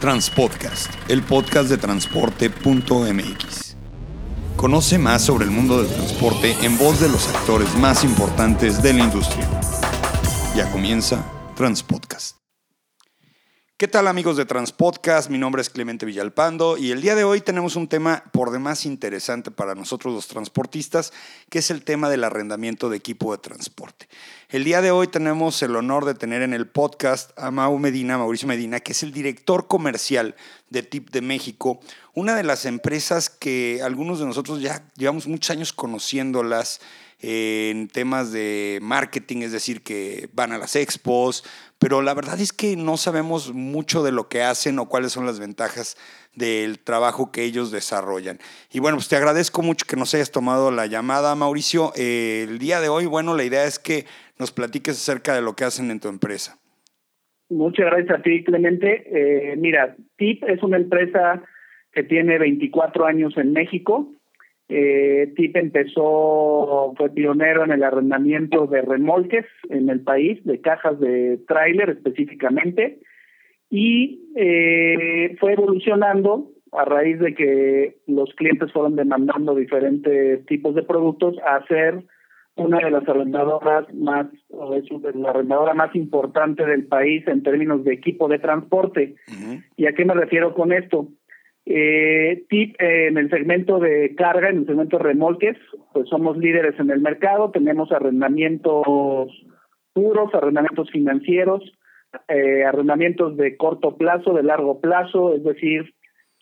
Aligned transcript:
Transpodcast, 0.00 0.92
el 1.08 1.22
podcast 1.22 1.68
de 1.68 1.76
transporte.mx. 1.76 3.76
Conoce 4.56 4.98
más 4.98 5.22
sobre 5.22 5.44
el 5.44 5.50
mundo 5.50 5.82
del 5.82 5.92
transporte 5.92 6.56
en 6.62 6.78
voz 6.78 7.00
de 7.00 7.08
los 7.08 7.28
actores 7.28 7.74
más 7.74 8.04
importantes 8.04 8.80
de 8.80 8.92
la 8.92 9.00
industria. 9.00 9.48
Ya 10.54 10.70
comienza 10.70 11.24
Transpodcast. 11.56 12.37
¿Qué 13.78 13.86
tal 13.86 14.08
amigos 14.08 14.36
de 14.36 14.44
Transpodcast? 14.44 15.30
Mi 15.30 15.38
nombre 15.38 15.62
es 15.62 15.70
Clemente 15.70 16.04
Villalpando 16.04 16.76
y 16.76 16.90
el 16.90 17.00
día 17.00 17.14
de 17.14 17.22
hoy 17.22 17.40
tenemos 17.40 17.76
un 17.76 17.86
tema 17.86 18.24
por 18.32 18.50
demás 18.50 18.84
interesante 18.84 19.52
para 19.52 19.76
nosotros 19.76 20.12
los 20.12 20.26
transportistas, 20.26 21.12
que 21.48 21.60
es 21.60 21.70
el 21.70 21.84
tema 21.84 22.10
del 22.10 22.24
arrendamiento 22.24 22.90
de 22.90 22.96
equipo 22.96 23.30
de 23.30 23.38
transporte. 23.38 24.08
El 24.48 24.64
día 24.64 24.82
de 24.82 24.90
hoy 24.90 25.06
tenemos 25.06 25.62
el 25.62 25.76
honor 25.76 26.06
de 26.06 26.14
tener 26.14 26.42
en 26.42 26.54
el 26.54 26.66
podcast 26.66 27.30
a 27.38 27.52
Mau 27.52 27.78
Medina, 27.78 28.18
Mauricio 28.18 28.48
Medina, 28.48 28.80
que 28.80 28.90
es 28.90 29.04
el 29.04 29.12
director 29.12 29.68
comercial 29.68 30.34
de 30.70 30.82
TIP 30.82 31.10
de 31.10 31.22
México, 31.22 31.78
una 32.14 32.34
de 32.34 32.42
las 32.42 32.64
empresas 32.66 33.30
que 33.30 33.80
algunos 33.84 34.18
de 34.18 34.26
nosotros 34.26 34.60
ya 34.60 34.82
llevamos 34.96 35.28
muchos 35.28 35.50
años 35.50 35.72
conociéndolas 35.72 36.80
en 37.20 37.88
temas 37.88 38.32
de 38.32 38.78
marketing, 38.80 39.38
es 39.38 39.52
decir, 39.52 39.82
que 39.82 40.28
van 40.32 40.52
a 40.52 40.58
las 40.58 40.76
expos, 40.76 41.44
pero 41.78 42.00
la 42.02 42.14
verdad 42.14 42.40
es 42.40 42.52
que 42.52 42.76
no 42.76 42.96
sabemos 42.96 43.52
mucho 43.52 44.02
de 44.02 44.12
lo 44.12 44.28
que 44.28 44.42
hacen 44.42 44.78
o 44.78 44.88
cuáles 44.88 45.12
son 45.12 45.26
las 45.26 45.40
ventajas 45.40 45.96
del 46.34 46.78
trabajo 46.78 47.32
que 47.32 47.42
ellos 47.42 47.72
desarrollan. 47.72 48.38
Y 48.72 48.78
bueno, 48.78 48.96
pues 48.96 49.08
te 49.08 49.16
agradezco 49.16 49.62
mucho 49.62 49.86
que 49.88 49.96
nos 49.96 50.14
hayas 50.14 50.30
tomado 50.30 50.70
la 50.70 50.86
llamada, 50.86 51.34
Mauricio. 51.34 51.92
Eh, 51.96 52.46
el 52.48 52.58
día 52.58 52.80
de 52.80 52.88
hoy, 52.88 53.06
bueno, 53.06 53.36
la 53.36 53.44
idea 53.44 53.64
es 53.64 53.78
que 53.78 54.04
nos 54.38 54.52
platiques 54.52 54.96
acerca 54.96 55.34
de 55.34 55.42
lo 55.42 55.54
que 55.54 55.64
hacen 55.64 55.90
en 55.90 56.00
tu 56.00 56.08
empresa. 56.08 56.58
Muchas 57.50 57.86
gracias 57.86 58.18
a 58.18 58.22
ti, 58.22 58.44
Clemente. 58.44 59.04
Eh, 59.06 59.56
mira, 59.56 59.96
TIP 60.16 60.44
es 60.44 60.62
una 60.62 60.76
empresa 60.76 61.42
que 61.92 62.02
tiene 62.02 62.38
24 62.38 63.06
años 63.06 63.36
en 63.36 63.52
México. 63.52 64.12
Eh, 64.68 65.32
TIP 65.34 65.56
empezó, 65.56 66.92
fue 66.96 67.10
pionero 67.10 67.64
en 67.64 67.72
el 67.72 67.82
arrendamiento 67.82 68.66
de 68.66 68.82
remolques 68.82 69.46
en 69.70 69.88
el 69.88 70.00
país, 70.00 70.44
de 70.44 70.60
cajas 70.60 71.00
de 71.00 71.38
tráiler 71.48 71.90
específicamente, 71.90 72.98
y 73.70 74.20
eh, 74.36 75.36
fue 75.40 75.52
evolucionando 75.52 76.50
a 76.72 76.84
raíz 76.84 77.18
de 77.18 77.34
que 77.34 77.96
los 78.06 78.34
clientes 78.34 78.70
fueron 78.72 78.96
demandando 78.96 79.54
diferentes 79.54 80.44
tipos 80.46 80.74
de 80.74 80.82
productos 80.82 81.36
a 81.46 81.66
ser 81.66 82.04
una 82.56 82.78
de 82.78 82.90
las 82.90 83.08
arrendadoras 83.08 83.92
más, 83.94 84.26
o 84.50 84.74
es 84.74 84.84
la 85.14 85.30
arrendadora 85.30 85.74
más 85.74 85.94
importante 85.94 86.66
del 86.66 86.86
país 86.86 87.26
en 87.28 87.42
términos 87.42 87.84
de 87.84 87.94
equipo 87.94 88.28
de 88.28 88.38
transporte. 88.38 89.14
¿Y 89.76 89.86
a 89.86 89.92
qué 89.92 90.04
me 90.04 90.14
refiero 90.14 90.54
con 90.54 90.72
esto? 90.72 91.08
Eh, 91.70 92.46
tip 92.48 92.76
en 92.78 93.18
el 93.18 93.28
segmento 93.28 93.78
de 93.78 94.14
carga, 94.14 94.48
en 94.48 94.60
el 94.60 94.66
segmento 94.66 94.96
de 94.96 95.04
remolques, 95.04 95.58
pues 95.92 96.08
somos 96.08 96.38
líderes 96.38 96.80
en 96.80 96.90
el 96.90 97.02
mercado, 97.02 97.50
tenemos 97.50 97.92
arrendamientos 97.92 99.28
puros, 99.92 100.34
arrendamientos 100.34 100.90
financieros, 100.90 101.62
eh, 102.28 102.64
arrendamientos 102.64 103.36
de 103.36 103.58
corto 103.58 103.98
plazo, 103.98 104.32
de 104.32 104.44
largo 104.44 104.80
plazo, 104.80 105.34
es 105.34 105.44
decir, 105.44 105.92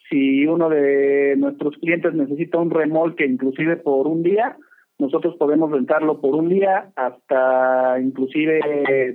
si 0.09 0.47
uno 0.47 0.69
de 0.69 1.35
nuestros 1.37 1.77
clientes 1.79 2.15
necesita 2.15 2.59
un 2.59 2.71
remolque 2.71 3.27
inclusive 3.27 3.79
por 3.79 4.07
un 4.07 4.23
día, 4.23 4.57
nosotros 5.01 5.35
podemos 5.41 5.73
rentarlo 5.73 6.21
por 6.21 6.37
un 6.37 6.51
día 6.51 6.93
hasta, 6.95 7.99
inclusive 8.01 8.61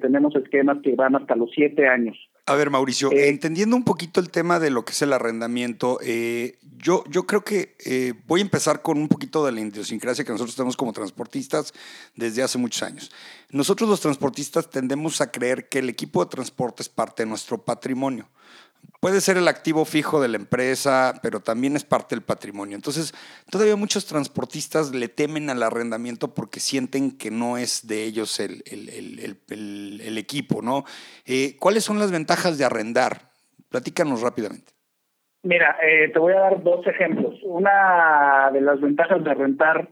tenemos 0.02 0.36
esquemas 0.36 0.80
que 0.84 0.94
van 0.94 1.16
hasta 1.16 1.38
los 1.38 1.52
siete 1.52 1.88
años. 1.88 2.18
A 2.52 2.56
ver, 2.56 2.70
Mauricio, 2.70 3.14
eh, 3.14 3.30
entendiendo 3.30 3.78
un 3.78 3.86
poquito 3.86 4.20
el 4.20 4.30
tema 4.30 4.60
de 4.60 4.72
lo 4.72 4.84
que 4.84 4.92
es 4.92 5.02
el 5.02 5.14
arrendamiento, 5.14 6.00
eh, 6.04 6.60
yo, 6.80 7.06
yo 7.08 7.26
creo 7.26 7.46
que 7.46 7.78
eh, 7.86 8.14
voy 8.28 8.42
a 8.42 8.44
empezar 8.44 8.82
con 8.82 8.98
un 8.98 9.08
poquito 9.08 9.46
de 9.46 9.54
la 9.54 9.62
idiosincrasia 9.62 10.26
que 10.26 10.34
nosotros 10.34 10.58
tenemos 10.58 10.76
como 10.76 10.92
transportistas 10.92 11.74
desde 12.14 12.44
hace 12.44 12.58
muchos 12.58 12.84
años. 12.84 13.10
Nosotros 13.52 13.90
los 13.90 14.02
transportistas 14.02 14.70
tendemos 14.70 15.22
a 15.22 15.32
creer 15.32 15.70
que 15.70 15.80
el 15.80 15.88
equipo 15.88 16.26
de 16.26 16.30
transporte 16.30 16.84
es 16.84 16.90
parte 16.90 17.24
de 17.24 17.30
nuestro 17.30 17.58
patrimonio 17.64 18.28
puede 19.02 19.20
ser 19.20 19.36
el 19.36 19.48
activo 19.48 19.84
fijo 19.84 20.22
de 20.22 20.30
la 20.30 20.38
empresa, 20.38 21.20
pero 21.22 21.42
también 21.42 21.76
es 21.76 21.84
parte 21.84 22.16
del 22.16 22.24
patrimonio. 22.24 22.76
Entonces, 22.76 23.14
todavía 23.50 23.76
muchos 23.76 24.06
transportistas 24.06 24.94
le 24.94 25.10
temen 25.10 25.50
al 25.50 25.64
arrendamiento 25.64 26.34
porque 26.34 26.60
sienten 26.60 27.18
que 27.18 27.32
no 27.32 27.58
es 27.58 27.88
de 27.88 28.04
ellos 28.04 28.40
el, 28.40 28.64
el, 28.68 30.18
equipo, 30.18 30.62
¿no? 30.62 30.86
Eh, 31.26 31.58
¿Cuáles 31.60 31.84
son 31.84 31.98
las 31.98 32.12
ventajas 32.12 32.58
de 32.58 32.66
arrendar? 32.66 33.32
Platícanos 33.70 34.22
rápidamente. 34.22 34.72
Mira, 35.44 35.78
eh, 35.82 36.10
te 36.10 36.20
voy 36.20 36.34
a 36.34 36.42
dar 36.42 36.64
dos 36.64 36.86
ejemplos. 36.86 37.40
Una 37.44 38.52
de 38.54 38.62
las 38.62 38.80
ventajas 38.80 39.24
de 39.24 39.34
rentar 39.34 39.90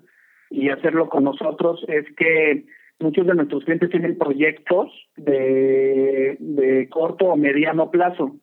y 0.51 0.69
hacerlo 0.69 1.09
con 1.09 1.23
nosotros 1.23 1.83
es 1.87 2.05
que 2.15 2.65
muchos 2.99 3.25
de 3.25 3.33
nuestros 3.33 3.63
clientes 3.63 3.89
tienen 3.89 4.19
proyectos 4.19 4.91
de, 5.15 6.37
de 6.39 6.89
corto 6.89 7.25
o 7.25 7.35
mediano 7.35 7.89
plazo. 7.89 8.35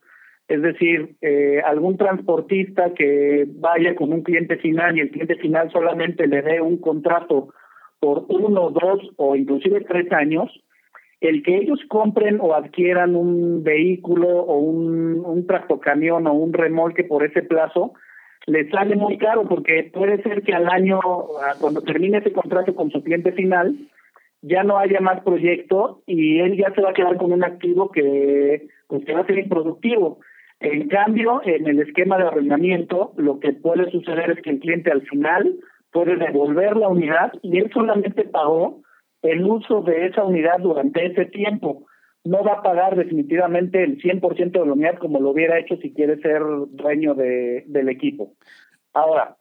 Es 0.48 0.62
decir, 0.62 1.16
eh, 1.22 1.60
algún 1.64 1.96
transportista 1.96 2.94
que 2.94 3.46
vaya 3.48 3.96
con 3.96 4.12
un 4.12 4.22
cliente 4.22 4.56
final 4.58 4.96
y 4.96 5.00
el 5.00 5.10
cliente 5.10 5.36
final 5.36 5.70
solamente 5.72 6.26
le 6.26 6.42
dé 6.42 6.60
un 6.60 6.78
contrato 6.78 7.48
por 7.98 8.26
uno, 8.28 8.70
dos 8.70 9.10
o 9.16 9.34
inclusive 9.34 9.80
tres 9.80 10.10
años, 10.12 10.50
el 11.20 11.42
que 11.42 11.56
ellos 11.56 11.80
compren 11.88 12.38
o 12.40 12.54
adquieran 12.54 13.16
un 13.16 13.64
vehículo 13.64 14.28
o 14.28 14.58
un, 14.58 15.24
un 15.24 15.46
tractocamión 15.46 16.26
o 16.26 16.34
un 16.34 16.52
remolque 16.52 17.04
por 17.04 17.24
ese 17.24 17.42
plazo, 17.42 17.94
les 18.46 18.70
sale 18.70 18.94
muy 18.94 19.18
caro 19.18 19.48
porque 19.48 19.90
puede 19.92 20.22
ser 20.22 20.42
que 20.42 20.54
al 20.54 20.68
año, 20.68 21.00
cuando 21.60 21.82
termine 21.82 22.18
ese 22.18 22.32
contrato 22.32 22.74
con 22.74 22.90
su 22.90 23.02
cliente 23.02 23.32
final, 23.32 23.76
ya 24.42 24.62
no 24.62 24.78
haya 24.78 25.00
más 25.00 25.22
proyecto 25.22 26.02
y 26.06 26.38
él 26.38 26.56
ya 26.56 26.72
se 26.74 26.80
va 26.80 26.90
a 26.90 26.94
quedar 26.94 27.16
con 27.16 27.32
un 27.32 27.42
activo 27.42 27.90
que, 27.90 28.68
pues, 28.86 29.04
que 29.04 29.12
va 29.12 29.20
a 29.20 29.26
ser 29.26 29.38
improductivo. 29.38 30.20
En 30.60 30.88
cambio, 30.88 31.42
en 31.44 31.66
el 31.66 31.80
esquema 31.80 32.16
de 32.16 32.24
arrendamiento, 32.24 33.12
lo 33.16 33.40
que 33.40 33.52
puede 33.52 33.90
suceder 33.90 34.30
es 34.30 34.42
que 34.42 34.50
el 34.50 34.60
cliente 34.60 34.90
al 34.90 35.02
final 35.02 35.56
puede 35.92 36.16
devolver 36.16 36.76
la 36.76 36.88
unidad 36.88 37.32
y 37.42 37.58
él 37.58 37.70
solamente 37.72 38.24
pagó 38.24 38.82
el 39.22 39.44
uso 39.44 39.82
de 39.82 40.06
esa 40.06 40.24
unidad 40.24 40.58
durante 40.60 41.04
ese 41.06 41.26
tiempo. 41.26 41.86
No 42.24 42.42
va 42.42 42.54
a 42.54 42.62
pagar 42.62 42.96
definitivamente 42.96 43.82
el 43.82 44.00
100% 44.00 44.50
de 44.50 44.66
la 44.66 44.72
unidad 44.72 44.98
como 44.98 45.20
lo 45.20 45.30
hubiera 45.30 45.58
hecho 45.58 45.76
si 45.76 45.92
quiere 45.92 46.16
ser 46.20 46.42
dueño 46.70 47.14
de, 47.14 47.64
del 47.66 47.88
equipo. 47.88 48.32
Ahora, 48.94 49.36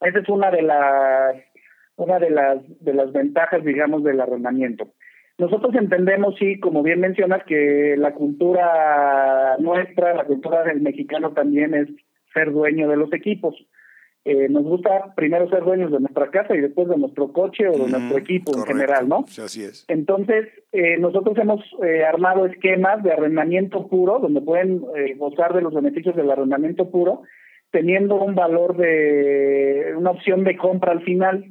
esa 0.00 0.18
es 0.18 0.28
una 0.28 0.50
de 0.50 0.62
las 0.62 1.36
una 1.96 2.18
de 2.18 2.30
las 2.30 2.58
de 2.80 2.94
las 2.94 3.12
ventajas, 3.12 3.62
digamos, 3.64 4.02
del 4.02 4.20
arrendamiento. 4.20 4.92
Nosotros 5.42 5.74
entendemos, 5.74 6.36
sí, 6.38 6.60
como 6.60 6.84
bien 6.84 7.00
mencionas, 7.00 7.42
que 7.44 7.96
la 7.98 8.14
cultura 8.14 9.56
nuestra, 9.58 10.14
la 10.14 10.24
cultura 10.24 10.62
del 10.62 10.80
mexicano 10.80 11.32
también 11.32 11.74
es 11.74 11.88
ser 12.32 12.52
dueño 12.52 12.88
de 12.88 12.96
los 12.96 13.12
equipos. 13.12 13.56
Eh, 14.24 14.48
nos 14.48 14.62
gusta 14.62 15.12
primero 15.16 15.50
ser 15.50 15.64
dueños 15.64 15.90
de 15.90 15.98
nuestra 15.98 16.30
casa 16.30 16.54
y 16.54 16.60
después 16.60 16.88
de 16.88 16.96
nuestro 16.96 17.32
coche 17.32 17.66
o 17.66 17.72
de 17.72 17.90
nuestro 17.90 18.18
equipo 18.18 18.56
en 18.56 18.62
general, 18.62 19.08
¿no? 19.08 19.24
Sí, 19.26 19.40
así 19.40 19.64
es. 19.64 19.84
Entonces, 19.88 20.46
eh, 20.70 20.96
nosotros 20.98 21.36
hemos 21.36 21.60
eh, 21.84 22.04
armado 22.04 22.46
esquemas 22.46 23.02
de 23.02 23.10
arrendamiento 23.12 23.88
puro, 23.88 24.20
donde 24.20 24.42
pueden 24.42 24.82
gozar 25.16 25.54
de 25.54 25.62
los 25.62 25.74
beneficios 25.74 26.14
del 26.14 26.30
arrendamiento 26.30 26.88
puro, 26.88 27.22
teniendo 27.72 28.14
un 28.14 28.36
valor 28.36 28.76
de 28.76 29.92
una 29.96 30.12
opción 30.12 30.44
de 30.44 30.56
compra 30.56 30.92
al 30.92 31.02
final 31.02 31.46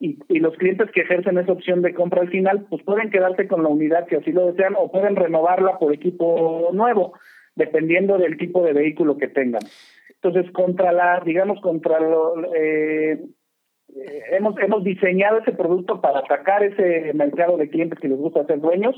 y, 0.00 0.18
y, 0.28 0.40
los 0.40 0.56
clientes 0.56 0.90
que 0.92 1.02
ejercen 1.02 1.38
esa 1.38 1.52
opción 1.52 1.82
de 1.82 1.94
compra 1.94 2.22
al 2.22 2.30
final, 2.30 2.66
pues 2.70 2.82
pueden 2.82 3.10
quedarse 3.10 3.46
con 3.46 3.62
la 3.62 3.68
unidad 3.68 4.06
si 4.08 4.16
así 4.16 4.32
lo 4.32 4.46
desean 4.46 4.74
o 4.76 4.90
pueden 4.90 5.14
renovarla 5.14 5.78
por 5.78 5.92
equipo 5.92 6.70
nuevo, 6.72 7.12
dependiendo 7.54 8.16
del 8.16 8.38
tipo 8.38 8.64
de 8.64 8.72
vehículo 8.72 9.18
que 9.18 9.28
tengan. 9.28 9.62
Entonces, 10.22 10.50
contra 10.52 10.92
la, 10.92 11.22
digamos, 11.24 11.60
contra 11.60 12.00
lo, 12.00 12.54
eh, 12.54 13.20
eh, 13.96 14.22
hemos, 14.32 14.58
hemos 14.58 14.84
diseñado 14.84 15.38
ese 15.38 15.52
producto 15.52 16.00
para 16.00 16.20
atacar 16.20 16.62
ese 16.62 17.12
mercado 17.14 17.56
de 17.56 17.68
clientes 17.68 17.98
que 17.98 18.08
les 18.08 18.18
gusta 18.18 18.46
ser 18.46 18.60
dueños 18.60 18.96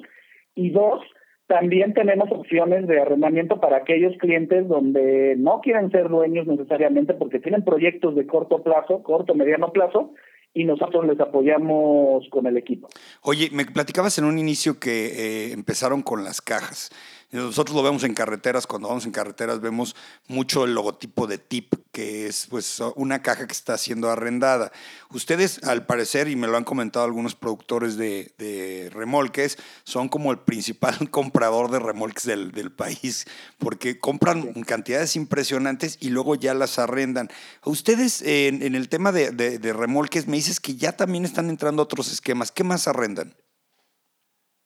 y 0.55 0.70
dos, 0.70 1.00
también 1.46 1.94
tenemos 1.94 2.31
opciones 2.31 2.87
de 2.87 3.00
arrendamiento 3.00 3.60
para 3.60 3.78
aquellos 3.78 4.16
clientes 4.19 4.69
donde 4.69 5.34
no 5.37 5.60
quieren 5.60 5.90
ser 5.90 6.08
dueños 6.08 6.46
necesariamente 6.46 7.14
porque 7.14 7.40
tienen 7.40 7.64
proyectos 7.64 8.14
de 8.14 8.26
corto 8.26 8.62
plazo, 8.62 9.02
corto, 9.02 9.34
mediano 9.34 9.72
plazo, 9.72 10.14
y 10.54 10.64
nosotros 10.64 11.06
les 11.06 11.19
apoyamos 11.20 12.28
con 12.31 12.46
el 12.46 12.56
equipo. 12.56 12.88
Oye, 13.22 13.49
me 13.52 13.64
platicabas 13.64 14.19
en 14.19 14.25
un 14.25 14.38
inicio 14.38 14.78
que 14.78 15.06
eh, 15.06 15.52
empezaron 15.52 16.02
con 16.02 16.25
las 16.25 16.40
cajas. 16.40 16.90
Nosotros 17.32 17.75
lo 17.75 17.82
vemos 17.82 18.05
en 18.05 18.12
carreteras, 18.12 18.67
cuando 18.67 18.88
vamos 18.88 19.06
en 19.06 19.11
carreteras 19.11 19.62
vemos 19.62 19.96
mucho 20.29 20.67
el 20.67 20.75
logotipo 20.75 21.26
de 21.26 21.38
TIP, 21.38 21.73
que 21.90 22.26
es 22.26 22.46
pues 22.50 22.79
una 22.94 23.23
caja 23.23 23.46
que 23.46 23.55
está 23.55 23.79
siendo 23.79 24.11
arrendada. 24.11 24.70
Ustedes, 25.08 25.64
al 25.64 25.87
parecer, 25.87 26.29
y 26.29 26.37
me 26.37 26.46
lo 26.46 26.58
han 26.58 26.64
comentado 26.64 27.06
algunos 27.06 27.34
productores 27.34 27.96
de, 27.96 28.90
remolques, 28.93 29.56
son 29.84 30.11
como 30.11 30.31
el 30.31 30.40
principal 30.40 31.08
comprador 31.11 31.70
de 31.70 31.79
remolques 31.79 32.25
del, 32.25 32.52
país, 32.70 33.25
porque 33.56 33.99
compran 33.99 34.52
cantidades 34.64 35.17
impresionantes 35.17 35.96
y 36.00 36.11
luego 36.11 36.34
ya 36.34 36.52
las 36.52 36.79
arrendan. 36.79 37.31
Ustedes, 37.64 38.20
en, 38.20 38.75
el 38.75 38.90
tema 38.90 39.11
de, 39.11 39.31
de 39.31 39.73
remolques, 39.73 40.26
me 40.26 40.37
dices 40.37 40.61
que 40.61 40.76
ya 40.76 40.93
también 40.93 41.25
están 41.25 41.49
entrando 41.49 41.82
otros 41.82 42.12
esquemas. 42.12 42.52
¿Qué 42.52 42.62
más 42.62 42.88
arrendan? 42.88 43.34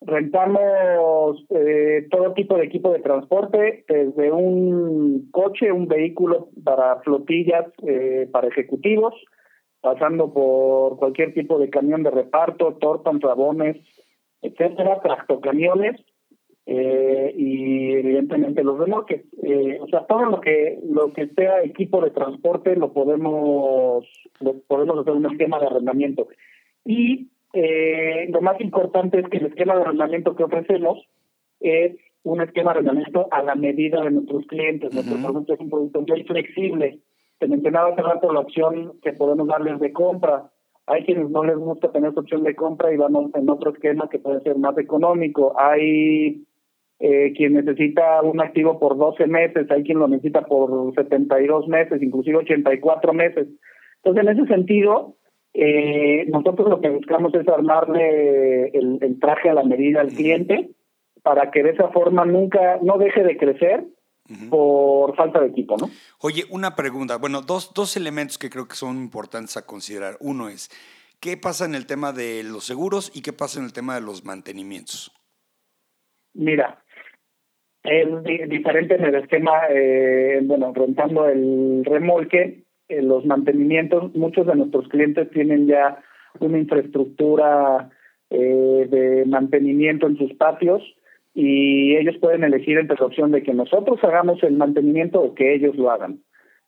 Rentamos 0.02 1.44
eh, 1.50 2.06
todo 2.10 2.34
tipo 2.34 2.56
de 2.56 2.64
equipo 2.64 2.92
de 2.92 3.00
transporte, 3.00 3.84
desde 3.88 4.30
un 4.30 5.30
coche, 5.30 5.72
un 5.72 5.88
vehículo 5.88 6.50
para 6.62 7.00
flotillas, 7.00 7.66
eh, 7.86 8.28
para 8.30 8.48
ejecutivos, 8.48 9.14
pasando 9.80 10.32
por 10.32 10.98
cualquier 10.98 11.32
tipo 11.32 11.58
de 11.58 11.70
camión 11.70 12.02
de 12.02 12.10
reparto, 12.10 12.74
tortas, 12.74 13.18
rabones, 13.20 13.76
etcétera, 14.42 15.00
tractocamiones 15.00 16.00
eh, 16.66 17.32
y 17.36 17.92
evidentemente 17.92 18.64
los 18.64 18.78
remolques. 18.78 19.24
Eh, 19.42 19.78
o 19.80 19.86
sea, 19.86 20.04
todo 20.06 20.24
lo 20.24 20.40
que 20.40 20.78
lo 20.84 21.12
que 21.12 21.28
sea 21.28 21.62
equipo 21.62 22.00
de 22.00 22.10
transporte 22.10 22.74
lo 22.74 22.92
podemos 22.92 24.04
lo 24.40 24.54
podemos 24.66 24.98
hacer 24.98 25.12
un 25.12 25.26
esquema 25.26 25.60
de 25.60 25.66
arrendamiento. 25.66 26.28
Y 26.84 27.28
eh, 27.58 28.28
lo 28.28 28.42
más 28.42 28.60
importante 28.60 29.18
es 29.18 29.26
que 29.30 29.38
el 29.38 29.46
esquema 29.46 29.74
de 29.74 29.80
arrendamiento 29.80 30.36
que 30.36 30.44
ofrecemos 30.44 30.98
es 31.60 31.96
un 32.22 32.42
esquema 32.42 32.72
de 32.72 32.80
arrendamiento 32.80 33.28
a 33.30 33.42
la 33.42 33.54
medida 33.54 34.02
de 34.02 34.10
nuestros 34.10 34.46
clientes. 34.46 34.92
Nuestro 34.92 35.16
producto 35.16 35.54
es 35.54 35.60
un 35.60 35.70
producto 35.70 36.02
muy 36.02 36.22
flexible. 36.24 37.00
Te 37.38 37.48
mencionaba 37.48 37.94
hace 37.94 38.02
rato 38.02 38.30
la 38.30 38.40
opción 38.40 39.00
que 39.00 39.14
podemos 39.14 39.48
darles 39.48 39.80
de 39.80 39.90
compra. 39.90 40.50
Hay 40.86 41.04
quienes 41.04 41.30
no 41.30 41.44
les 41.44 41.56
gusta 41.56 41.90
tener 41.92 42.10
esa 42.10 42.20
opción 42.20 42.42
de 42.42 42.54
compra 42.54 42.92
y 42.92 42.98
vamos 42.98 43.30
en 43.34 43.48
otro 43.48 43.72
esquema 43.72 44.10
que 44.10 44.18
puede 44.18 44.42
ser 44.42 44.58
más 44.58 44.76
económico. 44.76 45.58
Hay 45.58 46.44
eh, 46.98 47.32
quien 47.34 47.54
necesita 47.54 48.20
un 48.20 48.38
activo 48.42 48.78
por 48.78 48.98
12 48.98 49.26
meses, 49.28 49.70
hay 49.70 49.82
quien 49.82 49.98
lo 49.98 50.08
necesita 50.08 50.42
por 50.42 50.94
72 50.94 51.68
meses, 51.68 52.02
inclusive 52.02 52.36
84 52.36 53.14
meses. 53.14 53.48
Entonces, 54.04 54.26
en 54.26 54.38
ese 54.38 54.46
sentido, 54.46 55.16
eh, 55.58 56.26
nosotros 56.28 56.68
lo 56.68 56.82
que 56.82 56.90
buscamos 56.90 57.34
es 57.34 57.48
armarle 57.48 58.68
el, 58.68 59.18
traje 59.18 59.48
a 59.48 59.54
la 59.54 59.64
medida 59.64 60.02
al 60.02 60.08
cliente 60.08 60.68
para 61.22 61.50
que 61.50 61.62
de 61.62 61.70
esa 61.70 61.88
forma 61.88 62.26
nunca, 62.26 62.78
no 62.82 62.98
deje 62.98 63.22
de 63.22 63.38
crecer 63.38 63.84
por 64.50 65.16
falta 65.16 65.40
de 65.40 65.46
equipo, 65.46 65.76
¿no? 65.78 65.88
Oye, 66.20 66.44
una 66.50 66.74
pregunta. 66.74 67.16
Bueno, 67.16 67.40
dos, 67.40 67.72
dos 67.72 67.96
elementos 67.96 68.36
que 68.36 68.50
creo 68.50 68.68
que 68.68 68.74
son 68.74 68.96
importantes 68.96 69.56
a 69.56 69.64
considerar. 69.64 70.18
Uno 70.20 70.50
es, 70.50 70.68
¿qué 71.20 71.38
pasa 71.38 71.64
en 71.64 71.74
el 71.74 71.86
tema 71.86 72.12
de 72.12 72.42
los 72.42 72.64
seguros 72.64 73.10
y 73.14 73.22
qué 73.22 73.32
pasa 73.32 73.58
en 73.58 73.64
el 73.64 73.72
tema 73.72 73.94
de 73.94 74.02
los 74.02 74.24
mantenimientos? 74.24 75.10
Mira, 76.34 76.84
es 77.82 78.06
diferente 78.48 78.96
en 78.96 79.04
el 79.04 79.14
esquema, 79.14 79.52
eh, 79.70 80.40
bueno, 80.42 80.72
rentando 80.74 81.26
el 81.28 81.82
remolque, 81.86 82.65
eh, 82.88 83.02
los 83.02 83.24
mantenimientos, 83.24 84.14
muchos 84.14 84.46
de 84.46 84.54
nuestros 84.54 84.88
clientes 84.88 85.30
tienen 85.30 85.66
ya 85.66 85.98
una 86.40 86.58
infraestructura 86.58 87.90
eh, 88.30 88.86
de 88.90 89.24
mantenimiento 89.26 90.06
en 90.06 90.16
sus 90.16 90.32
patios 90.34 90.82
y 91.34 91.96
ellos 91.96 92.16
pueden 92.20 92.44
elegir 92.44 92.78
entre 92.78 92.96
la 92.98 93.06
opción 93.06 93.30
de 93.32 93.42
que 93.42 93.54
nosotros 93.54 94.02
hagamos 94.02 94.42
el 94.42 94.56
mantenimiento 94.56 95.20
o 95.20 95.34
que 95.34 95.54
ellos 95.54 95.76
lo 95.76 95.90
hagan. 95.90 96.20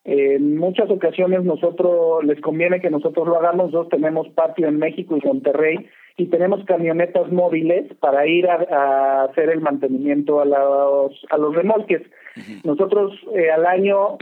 En 0.04 0.56
muchas 0.56 0.90
ocasiones 0.90 1.44
nosotros 1.44 2.24
les 2.24 2.40
conviene 2.40 2.80
que 2.80 2.90
nosotros 2.90 3.26
lo 3.26 3.36
hagamos. 3.36 3.66
Nosotros 3.66 3.90
tenemos 3.90 4.28
patio 4.30 4.66
en 4.66 4.78
México 4.78 5.16
y 5.16 5.26
Monterrey 5.26 5.86
y 6.16 6.26
tenemos 6.26 6.64
camionetas 6.64 7.30
móviles 7.30 7.92
para 8.00 8.26
ir 8.26 8.48
a, 8.48 9.24
hacer 9.24 9.50
el 9.50 9.60
mantenimiento 9.60 10.40
a 10.40 10.44
los 10.44 11.26
a 11.30 11.36
los 11.36 11.54
remolques. 11.54 12.02
Nosotros 12.64 13.12
eh, 13.34 13.50
al 13.50 13.66
año 13.66 14.16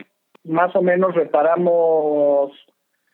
más 0.46 0.74
o 0.76 0.82
menos 0.82 1.14
reparamos 1.14 2.52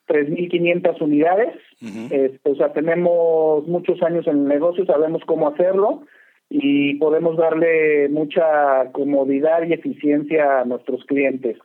3.500 0.08 1.00
unidades. 1.00 1.54
Este, 1.80 2.50
o 2.50 2.54
sea, 2.54 2.72
tenemos 2.72 3.66
muchos 3.66 4.02
años 4.02 4.26
en 4.26 4.38
el 4.38 4.48
negocio, 4.48 4.84
sabemos 4.86 5.22
cómo 5.26 5.48
hacerlo 5.48 6.02
y 6.48 6.96
podemos 6.96 7.36
darle 7.36 8.08
mucha 8.10 8.92
comodidad 8.92 9.62
y 9.64 9.72
eficiencia 9.72 10.60
a 10.60 10.64
nuestros 10.64 11.04
clientes. 11.06 11.56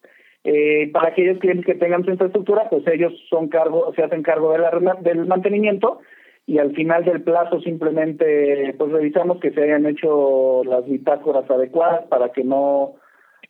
Eh, 0.44 0.90
para 0.94 1.10
aquellos 1.10 1.40
clientes 1.40 1.66
que 1.66 1.75
tengan 1.75 2.06
su 2.06 2.12
infraestructura, 2.12 2.70
pues 2.70 2.88
ellos 2.88 3.12
son 3.30 3.50
cargo, 3.50 3.92
se 3.96 4.04
hacen 4.04 4.24
cargo 4.24 4.54
de 4.54 4.60
la, 4.60 4.98
del 5.02 5.25
mantenimiento 5.25 6.00
y 6.46 6.60
al 6.60 6.74
final 6.74 7.04
del 7.04 7.22
plazo 7.22 7.60
simplemente 7.60 8.74
pues 8.78 8.92
revisamos 8.92 9.42
que 9.42 9.52
se 9.52 9.62
hayan 9.62 9.86
hecho 9.86 10.63
las 10.63 10.86
bitácoras 10.86 11.52
adecuadas 11.52 12.06
para 12.08 12.30
que 12.30 12.46
no 12.46 12.94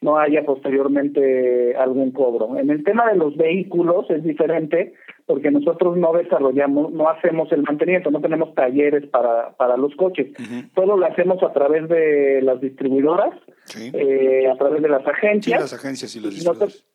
no 0.01 0.19
haya 0.19 0.43
posteriormente 0.45 1.75
algún 1.75 2.11
cobro. 2.11 2.57
En 2.57 2.69
el 2.69 2.83
tema 2.83 3.09
de 3.09 3.17
los 3.17 3.35
vehículos 3.35 4.09
es 4.09 4.23
diferente 4.23 4.93
porque 5.25 5.51
nosotros 5.51 5.97
no 5.97 6.13
desarrollamos, 6.13 6.93
no 6.93 7.09
hacemos 7.09 7.51
el 7.51 7.63
mantenimiento, 7.63 8.11
no 8.11 8.21
tenemos 8.21 8.53
talleres 8.53 9.07
para, 9.07 9.51
para 9.57 9.75
los 9.75 9.95
coches. 9.95 10.27
Todo 10.73 10.97
lo 10.97 11.05
hacemos 11.05 11.41
a 11.43 11.51
través 11.51 11.89
de 11.89 12.41
las 12.43 12.61
distribuidoras, 12.61 13.33
eh, 13.75 14.47
a 14.49 14.55
través 14.55 14.81
de 14.81 14.89
las 14.89 15.05
agencias. 15.05 15.59
Sí, 15.59 15.71
las 15.71 15.73
agencias 15.73 16.15
y 16.15 16.19
los 16.21 16.33
distribuidores. 16.33 16.85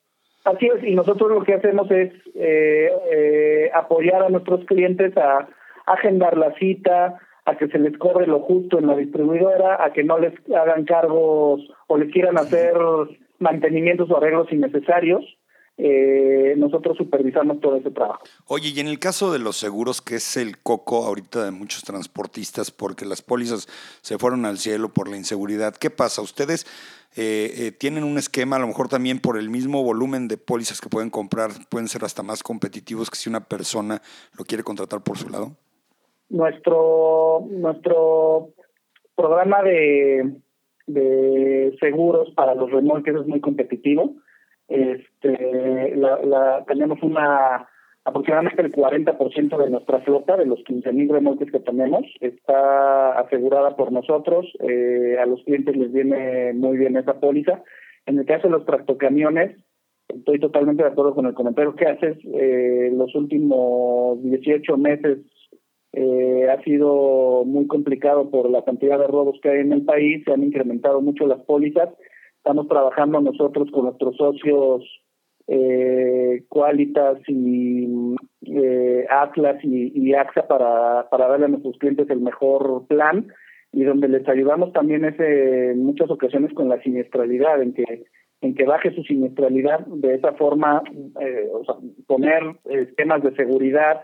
así 0.45 0.67
es, 0.67 0.85
y 0.85 0.95
nosotros 0.95 1.31
lo 1.31 1.43
que 1.45 1.55
hacemos 1.55 1.91
es 1.91 2.13
eh, 2.35 2.91
eh, 3.13 3.71
apoyar 3.75 4.23
a 4.23 4.31
nuestros 4.31 4.65
clientes 4.65 5.15
a 5.17 5.49
agendar 5.87 6.39
la 6.39 6.55
cita, 6.55 7.19
a 7.45 7.57
que 7.57 7.69
se 7.69 7.79
les 7.79 7.97
corre 7.99 8.27
lo 8.27 8.41
justo 8.41 8.79
en 8.79 8.87
la 8.87 8.97
distribuidora, 8.97 9.85
a 9.85 9.93
que 9.93 10.05
no 10.05 10.19
les 10.19 10.33
hagan 10.51 10.85
cargos 10.85 11.61
o 11.89 11.97
les 11.97 12.13
quieran 12.13 12.39
hacer 12.39 12.75
mantenimientos 13.39 14.11
o 14.11 14.17
arreglos 14.17 14.53
innecesarios. 14.53 15.25
Eh, 15.79 16.55
nosotros 16.59 16.99
supervisamos 16.99 17.61
todo 17.61 17.77
ese 17.77 17.91
trabajo. 17.91 18.23
Oye, 18.47 18.69
y 18.69 18.81
en 18.81 18.89
el 18.89 18.99
caso 18.99 19.33
de 19.33 19.39
los 19.39 19.57
seguros, 19.57 20.03
que 20.03 20.17
es 20.17 20.37
el 20.37 20.59
coco 20.59 21.07
ahorita 21.07 21.45
de 21.45 21.51
muchos 21.51 21.83
transportistas, 21.83 22.71
porque 22.71 23.07
las 23.07 23.23
pólizas 23.23 23.67
se 24.03 24.19
fueron 24.19 24.45
al 24.45 24.59
cielo 24.59 24.91
por 24.91 25.09
la 25.09 25.17
inseguridad, 25.17 25.75
¿qué 25.75 25.89
pasa? 25.89 26.21
¿Ustedes 26.21 26.67
eh, 27.17 27.53
eh, 27.57 27.73
tienen 27.73 28.05
un 28.05 28.19
esquema, 28.19 28.57
a 28.57 28.59
lo 28.59 28.67
mejor 28.67 28.89
también 28.89 29.19
por 29.19 29.39
el 29.39 29.51
mismo 29.51 29.83
volumen 29.83 30.29
de 30.29 30.37
pólizas 30.37 30.81
que 30.81 30.91
pueden 30.91 31.11
comprar, 31.11 31.51
pueden 31.69 31.89
ser 31.89 32.05
hasta 32.05 32.23
más 32.23 32.43
competitivos 32.43 33.11
que 33.11 33.17
si 33.17 33.29
una 33.31 33.41
persona 33.41 34.03
lo 34.39 34.45
quiere 34.45 34.63
contratar 34.63 35.03
por 35.03 35.19
su 35.19 35.31
lado? 35.31 35.57
Nuestro, 36.33 37.47
nuestro 37.51 38.49
programa 39.15 39.63
de, 39.63 40.33
de 40.87 41.77
seguros 41.79 42.31
para 42.35 42.55
los 42.55 42.71
remolques 42.71 43.15
es 43.15 43.27
muy 43.27 43.41
competitivo. 43.41 44.15
Este, 44.69 45.95
la, 45.95 46.65
tenemos 46.67 47.03
una 47.03 47.69
aproximadamente 48.05 48.63
el 48.63 48.73
40% 48.73 49.57
de 49.63 49.71
nuestra 49.71 50.01
flota, 50.01 50.37
de 50.37 50.47
los 50.47 50.61
15.000 50.61 51.13
remolques 51.13 51.53
que 51.53 51.61
tenemos, 51.61 52.05
está 52.21 53.19
asegurada 53.21 53.77
por 53.77 53.93
nosotros. 53.93 54.51
Eh, 54.61 55.17
a 55.21 55.27
los 55.27 55.43
clientes 55.45 55.77
les 55.77 55.93
viene 55.93 56.53
muy 56.55 56.79
bien 56.79 56.97
esa 56.97 57.21
póliza. 57.21 57.63
En 58.07 58.19
el 58.19 58.25
caso 58.25 58.49
de 58.49 58.55
los 58.55 58.65
tractocamiones, 58.65 59.57
estoy 60.09 60.41
totalmente 60.41 60.83
de 60.83 60.89
acuerdo 60.89 61.15
con 61.15 61.27
el 61.27 61.35
comentario 61.35 61.77
que 61.77 61.87
haces. 61.87 62.17
Eh, 62.25 62.91
los 62.93 63.15
últimos 63.15 64.21
18 64.23 64.77
meses 64.79 65.19
eh, 65.93 66.49
ha 66.51 66.63
sido 66.63 67.45
muy 67.45 67.67
complicado 67.67 68.31
por 68.31 68.49
la 68.51 68.65
cantidad 68.65 68.99
de 68.99 69.07
robos 69.07 69.39
que 69.43 69.51
hay 69.51 69.61
en 69.61 69.73
el 69.73 69.85
país, 69.85 70.23
se 70.25 70.33
han 70.33 70.43
incrementado 70.43 71.01
mucho 71.01 71.27
las 71.27 71.41
pólizas. 71.41 71.91
Estamos 72.37 72.67
trabajando 72.69 73.21
nosotros 73.21 73.71
con 73.71 73.85
nuestros 73.85 74.17
socios 74.17 74.83
eh, 75.47 76.45
y 77.29 78.15
eh, 78.47 79.07
Atlas 79.11 79.57
y, 79.63 80.15
AXA 80.15 80.47
para, 80.47 81.09
para 81.11 81.29
darle 81.29 81.47
a 81.47 81.49
nuestros 81.49 81.77
clientes 81.79 82.09
el 82.11 82.21
mejor 82.21 82.87
plan 82.87 83.29
y 83.73 83.85
donde 83.85 84.09
les 84.09 84.27
ayudamos 84.29 84.73
también 84.73 85.05
es 85.05 85.19
en 85.19 85.85
muchas 85.85 86.11
ocasiones 86.11 86.53
con 86.53 86.69
la 86.69 86.81
siniestralidad, 86.83 87.63
en 87.63 87.73
que 87.75 88.05
en 88.43 88.55
que 88.55 88.65
baje 88.65 88.93
su 88.95 89.03
siniestralidad 89.05 89.87
de 89.87 90.17
esa 90.17 90.33
forma, 90.33 90.83
eh, 91.21 91.49
o 91.53 91.65
sea, 91.65 91.77
poner 92.09 92.43
esquemas 92.65 93.23
de 93.23 93.35
seguridad, 93.37 94.03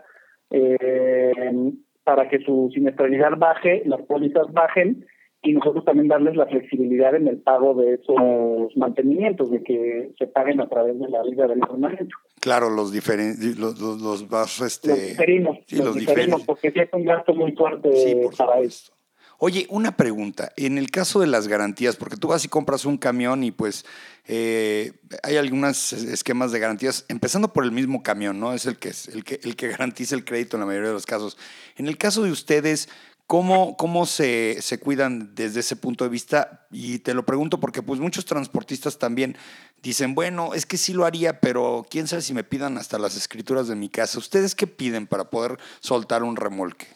eh, 0.51 1.73
para 2.05 2.29
que 2.29 2.39
su 2.41 2.71
siniestralidad 2.73 3.37
baje, 3.37 3.83
las 3.85 4.01
pólizas 4.03 4.53
bajen 4.53 5.07
y 5.43 5.53
nosotros 5.53 5.85
también 5.85 6.09
darles 6.09 6.37
la 6.37 6.47
flexibilidad 6.47 7.15
en 7.15 7.29
el 7.29 7.39
pago 7.39 7.75
de 7.75 7.95
esos 7.95 8.77
mantenimientos, 8.77 9.51
de 9.51 9.63
que 9.63 10.11
se 10.19 10.27
paguen 10.27 10.61
a 10.61 10.69
través 10.69 10.99
de 10.99 11.09
la 11.09 11.23
vida 11.23 11.47
del 11.47 11.63
arrendamiento. 11.63 12.17
Claro, 12.41 12.71
los 12.71 12.93
diferentes, 12.93 13.57
los, 13.59 13.81
los, 13.81 14.01
los, 14.01 14.61
este, 14.63 14.89
los 14.89 14.99
diferimos, 14.99 15.59
los, 15.71 15.95
diferimos, 15.95 16.43
porque 16.45 16.73
sí 16.73 16.81
es 16.81 16.89
un 16.93 17.05
gasto 17.05 17.35
muy 17.35 17.53
fuerte 17.53 17.91
para 18.37 18.61
eso. 18.61 18.93
Oye, 19.41 19.67
una 19.71 19.97
pregunta. 19.97 20.53
En 20.57 20.79
el 20.79 20.91
caso 20.91 21.21
de 21.21 21.29
las 21.29 21.47
garantías, 21.47 21.95
porque 21.95 22.17
tú 22.17 22.27
vas 22.27 22.45
y 22.45 22.49
compras 22.49 22.85
un 22.85 22.99
camión 22.99 23.45
y 23.45 23.53
pues 23.53 23.85
eh, 24.27 24.95
hay 25.23 25.37
algunos 25.37 25.93
esquemas 25.93 26.51
de 26.51 26.59
garantías, 26.59 27.05
empezando 27.07 27.53
por 27.53 27.63
el 27.63 27.71
mismo 27.71 28.03
camión, 28.03 28.41
¿no? 28.41 28.53
Es 28.53 28.67
el 28.67 28.79
que, 28.79 28.89
es 28.89 29.07
el 29.07 29.23
que, 29.23 29.39
el 29.45 29.55
que 29.55 29.69
garantiza 29.69 30.17
el 30.17 30.25
crédito 30.25 30.57
en 30.57 30.63
la 30.63 30.67
mayoría 30.67 30.89
de 30.89 30.95
los 30.95 31.07
casos. 31.07 31.39
En 31.77 31.87
el 31.87 31.97
caso 31.97 32.23
de 32.25 32.33
ustedes, 32.33 32.89
¿Cómo, 33.29 33.77
cómo 33.77 34.07
se, 34.07 34.57
se, 34.63 34.81
cuidan 34.81 35.35
desde 35.35 35.61
ese 35.61 35.77
punto 35.77 36.03
de 36.03 36.09
vista? 36.09 36.67
Y 36.71 37.01
te 37.01 37.13
lo 37.13 37.27
pregunto 37.27 37.61
porque 37.61 37.83
pues 37.83 38.01
muchos 38.01 38.25
transportistas 38.25 38.99
también 38.99 39.37
dicen, 39.83 40.15
bueno, 40.15 40.55
es 40.55 40.65
que 40.65 40.79
sí 40.79 40.95
lo 40.95 41.05
haría, 41.05 41.39
pero 41.39 41.87
quién 41.91 42.09
sabe 42.09 42.23
si 42.23 42.33
me 42.33 42.43
pidan 42.43 42.79
hasta 42.79 42.99
las 42.99 43.19
escrituras 43.19 43.69
de 43.69 43.77
mi 43.77 43.91
casa. 43.91 44.19
¿Ustedes 44.19 44.55
qué 44.55 44.67
piden 44.67 45.07
para 45.07 45.29
poder 45.29 45.59
soltar 45.81 46.23
un 46.23 46.37
remolque? 46.37 46.87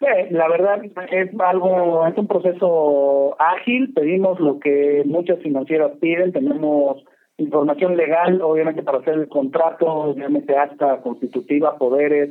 La 0.00 0.48
verdad 0.48 0.82
es 1.10 1.40
algo, 1.40 2.06
es 2.06 2.18
un 2.18 2.26
proceso 2.26 3.36
ágil, 3.40 3.92
pedimos 3.94 4.38
lo 4.40 4.58
que 4.58 5.02
muchas 5.06 5.40
financieras 5.40 5.92
piden, 6.00 6.32
tenemos 6.32 7.04
información 7.38 7.96
legal, 7.96 8.40
obviamente 8.42 8.82
para 8.82 8.98
hacer 8.98 9.14
el 9.14 9.28
contrato, 9.28 9.86
obviamente 9.86 10.56
acta 10.56 11.00
constitutiva, 11.00 11.78
poderes, 11.78 12.30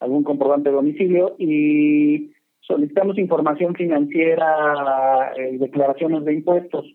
algún 0.00 0.24
comprobante 0.24 0.70
de 0.70 0.76
domicilio. 0.76 1.34
Y 1.38 2.32
solicitamos 2.60 3.18
información 3.18 3.74
financiera 3.74 5.32
y 5.50 5.58
declaraciones 5.58 6.24
de 6.24 6.34
impuestos. 6.34 6.86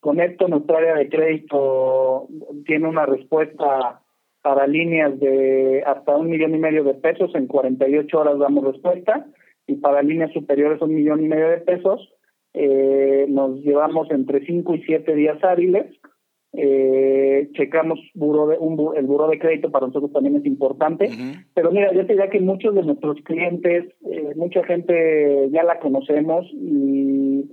Con 0.00 0.20
esto 0.20 0.46
nuestra 0.48 0.78
área 0.78 0.94
de 0.94 1.08
crédito 1.08 2.28
tiene 2.66 2.88
una 2.88 3.06
respuesta 3.06 4.02
para 4.42 4.66
líneas 4.68 5.18
de 5.18 5.82
hasta 5.84 6.16
un 6.16 6.30
millón 6.30 6.54
y 6.54 6.58
medio 6.58 6.84
de 6.84 6.94
pesos, 6.94 7.34
en 7.34 7.48
48 7.48 8.16
horas 8.16 8.38
damos 8.38 8.64
respuesta, 8.64 9.26
y 9.66 9.76
para 9.76 10.02
líneas 10.02 10.32
superiores 10.32 10.80
un 10.80 10.94
millón 10.94 11.24
y 11.24 11.28
medio 11.28 11.48
de 11.48 11.58
pesos, 11.58 12.12
eh, 12.54 13.26
nos 13.28 13.60
llevamos 13.60 14.10
entre 14.10 14.44
5 14.46 14.74
y 14.74 14.82
7 14.82 15.14
días 15.14 15.42
hábiles 15.44 15.86
eh, 16.58 17.50
checamos 17.52 18.00
buro 18.14 18.46
de, 18.46 18.56
un, 18.58 18.96
el 18.96 19.06
buro 19.06 19.28
de 19.28 19.38
crédito 19.38 19.70
para 19.70 19.86
nosotros 19.86 20.12
también 20.12 20.36
es 20.36 20.46
importante. 20.46 21.10
Pero 21.54 21.70
mira, 21.70 21.92
yo 21.92 22.06
te 22.06 22.14
diría 22.14 22.30
que 22.30 22.40
muchos 22.40 22.74
de 22.74 22.82
nuestros 22.82 23.20
clientes, 23.22 23.84
eh, 24.10 24.32
mucha 24.36 24.64
gente 24.64 25.50
ya 25.50 25.64
la 25.64 25.78
conocemos 25.80 26.46
y, 26.54 27.44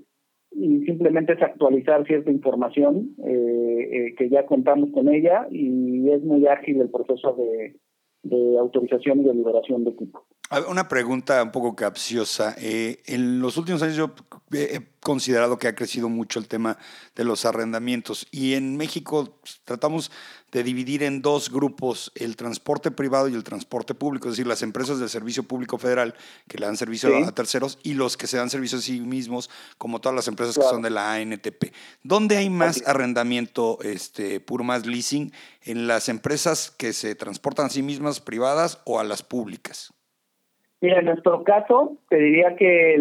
y 0.51 0.85
simplemente 0.85 1.33
es 1.33 1.41
actualizar 1.41 2.05
cierta 2.05 2.31
información 2.31 3.15
eh, 3.25 3.89
eh, 3.91 4.15
que 4.17 4.29
ya 4.29 4.45
contamos 4.45 4.89
con 4.91 5.13
ella 5.13 5.47
y 5.51 6.09
es 6.09 6.23
muy 6.23 6.47
ágil 6.47 6.79
el 6.79 6.89
proceso 6.89 7.33
de, 7.33 7.75
de 8.23 8.57
autorización 8.57 9.19
y 9.19 9.23
de 9.25 9.33
liberación 9.33 9.83
de 9.83 9.91
equipo. 9.91 10.25
Una 10.67 10.87
pregunta 10.87 11.41
un 11.41 11.51
poco 11.51 11.75
capciosa. 11.75 12.53
Eh, 12.59 13.01
en 13.07 13.39
los 13.39 13.57
últimos 13.57 13.81
años 13.81 13.95
yo 13.95 14.13
he 14.51 14.85
considerado 14.99 15.57
que 15.57 15.67
ha 15.67 15.73
crecido 15.73 16.09
mucho 16.09 16.37
el 16.37 16.47
tema 16.47 16.77
de 17.15 17.23
los 17.23 17.45
arrendamientos 17.45 18.27
y 18.29 18.53
en 18.53 18.77
México 18.77 19.39
tratamos 19.65 20.11
de 20.51 20.63
dividir 20.63 21.01
en 21.01 21.23
dos 21.23 21.49
grupos 21.49 22.11
el 22.13 22.35
transporte 22.35 22.91
privado 22.91 23.27
y 23.27 23.33
el 23.33 23.43
transporte 23.43 23.95
público, 23.95 24.27
es 24.27 24.33
decir, 24.33 24.45
las 24.45 24.61
empresas 24.61 24.99
del 24.99 25.09
servicio 25.09 25.41
público 25.41 25.79
federal 25.79 26.13
que 26.47 26.59
le 26.59 26.67
dan 26.67 26.77
servicio 26.77 27.09
a 27.25 27.31
terceros 27.31 27.79
y 27.81 27.95
los 27.95 28.15
que 28.15 28.27
se 28.27 28.37
dan 28.37 28.51
servicio 28.51 28.77
a 28.77 28.81
sí 28.81 29.01
mismos, 29.01 29.49
como 29.79 29.99
todas 29.99 30.15
las 30.15 30.27
empresas 30.27 30.55
que 30.55 30.61
son 30.61 30.83
de 30.83 30.91
la 30.91 31.13
ANTP. 31.13 31.73
¿Dónde 32.03 32.37
hay 32.37 32.51
más 32.51 32.83
arrendamiento 32.85 33.79
este, 33.81 34.39
puro, 34.39 34.63
más 34.63 34.85
leasing? 34.85 35.33
¿En 35.63 35.87
las 35.87 36.09
empresas 36.09 36.69
que 36.69 36.93
se 36.93 37.15
transportan 37.15 37.65
a 37.65 37.69
sí 37.69 37.81
mismas 37.81 38.19
privadas 38.19 38.77
o 38.85 38.99
a 38.99 39.03
las 39.03 39.23
públicas? 39.23 39.93
Mira, 40.83 40.99
en 40.99 41.05
nuestro 41.05 41.45
caso, 41.45 41.95
te 42.09 42.17
diría 42.17 42.57
que 42.57 42.97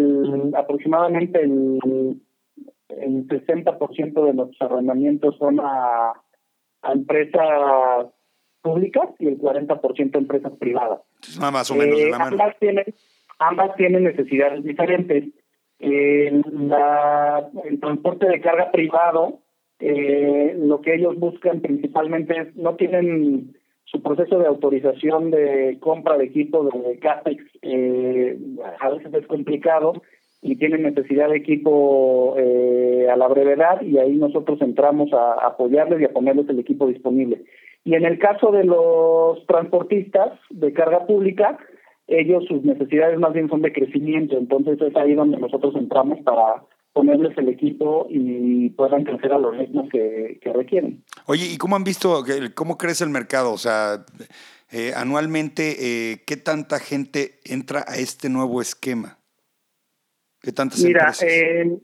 aproximadamente 0.56 1.40
el, 1.42 2.16
el 2.90 3.26
60% 3.26 4.24
de 4.24 4.34
nuestros 4.34 4.70
arrendamientos 4.70 5.36
son 5.36 5.58
a, 5.58 6.12
empresas 6.92 8.06
públicas 8.60 9.08
y 9.18 9.26
el 9.26 9.36
40% 9.36 10.14
a 10.14 10.18
empresas 10.18 10.52
privadas. 10.60 11.00
más 11.40 11.70
o 11.72 11.74
menos 11.74 11.98
de 11.98 12.10
la 12.10 12.18
eh, 12.18 12.20
ambas, 12.20 12.56
tienen, 12.60 12.84
ambas 13.40 13.74
tienen 13.74 14.04
necesidades 14.04 14.62
diferentes. 14.62 15.24
la, 15.80 17.50
el 17.64 17.80
transporte 17.80 18.28
de 18.28 18.40
carga 18.40 18.70
privado, 18.70 19.40
eh, 19.80 20.54
lo 20.56 20.80
que 20.82 20.94
ellos 20.94 21.18
buscan 21.18 21.60
principalmente 21.60 22.42
es, 22.42 22.54
no 22.54 22.76
tienen 22.76 23.56
su 23.92 24.00
proceso 24.02 24.38
de 24.38 24.46
autorización 24.46 25.30
de 25.30 25.76
compra 25.78 26.16
de 26.16 26.24
equipo 26.24 26.64
de 26.64 26.98
CAPEX 26.98 27.44
eh, 27.60 28.38
a 28.80 28.88
veces 28.88 29.12
es 29.12 29.26
complicado 29.26 30.02
y 30.40 30.56
tienen 30.56 30.82
necesidad 30.82 31.28
de 31.28 31.36
equipo 31.36 32.34
eh, 32.38 33.06
a 33.12 33.16
la 33.16 33.28
brevedad 33.28 33.82
y 33.82 33.98
ahí 33.98 34.16
nosotros 34.16 34.60
entramos 34.62 35.12
a 35.12 35.34
apoyarles 35.46 36.00
y 36.00 36.04
a 36.04 36.12
ponerles 36.12 36.48
el 36.48 36.58
equipo 36.58 36.86
disponible. 36.86 37.44
Y 37.84 37.94
en 37.94 38.06
el 38.06 38.18
caso 38.18 38.50
de 38.50 38.64
los 38.64 39.44
transportistas 39.46 40.32
de 40.48 40.72
carga 40.72 41.06
pública, 41.06 41.58
ellos 42.08 42.44
sus 42.46 42.64
necesidades 42.64 43.18
más 43.18 43.34
bien 43.34 43.48
son 43.50 43.60
de 43.60 43.72
crecimiento, 43.72 44.38
entonces 44.38 44.80
es 44.80 44.96
ahí 44.96 45.14
donde 45.14 45.36
nosotros 45.36 45.74
entramos 45.76 46.18
para 46.20 46.62
ponerles 46.92 47.36
el 47.38 47.48
equipo 47.48 48.06
y 48.10 48.70
puedan 48.70 49.04
crecer 49.04 49.32
a 49.32 49.38
los 49.38 49.56
ritmos 49.56 49.88
que, 49.90 50.38
requieren. 50.54 51.02
Oye, 51.26 51.46
¿y 51.52 51.56
cómo 51.56 51.76
han 51.76 51.84
visto, 51.84 52.24
cómo 52.54 52.76
crece 52.76 53.04
el 53.04 53.10
mercado? 53.10 53.52
O 53.52 53.58
sea, 53.58 54.04
eh, 54.70 54.92
anualmente, 54.94 55.76
eh, 55.78 56.22
¿qué 56.26 56.36
tanta 56.36 56.78
gente 56.78 57.40
entra 57.44 57.84
a 57.86 57.96
este 57.96 58.28
nuevo 58.28 58.60
esquema? 58.60 59.18
¿Qué 60.40 60.52
tantas 60.52 60.82
Mira, 60.82 61.12
eh, 61.22 61.78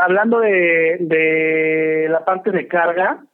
hablando 0.00 0.40
de, 0.40 0.98
de 1.00 2.06
la 2.08 2.24
parte 2.24 2.50
de 2.50 2.68
carga, 2.68 3.24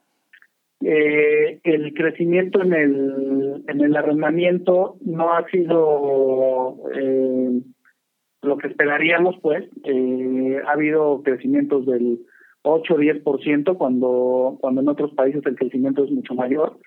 eh, 0.81 1.59
el 1.63 1.93
crecimiento 1.93 2.61
en 2.61 2.73
el, 2.73 3.63
en 3.67 3.81
el 3.81 3.97
arrendamiento 3.97 4.95
no 5.01 5.33
ha 5.33 5.45
sido 5.49 6.77
eh, 6.95 7.61
lo 8.41 8.57
que 8.57 8.67
esperaríamos, 8.67 9.35
pues, 9.41 9.65
eh, 9.83 10.61
ha 10.65 10.71
habido 10.71 11.21
crecimientos 11.23 11.85
del 11.85 12.19
8 12.61 12.93
o 12.93 12.97
10% 12.97 13.77
cuando, 13.77 14.57
cuando 14.61 14.81
en 14.81 14.89
otros 14.89 15.13
países 15.13 15.41
el 15.45 15.55
crecimiento 15.55 16.03
es 16.03 16.11
mucho 16.11 16.33
mayor. 16.35 16.77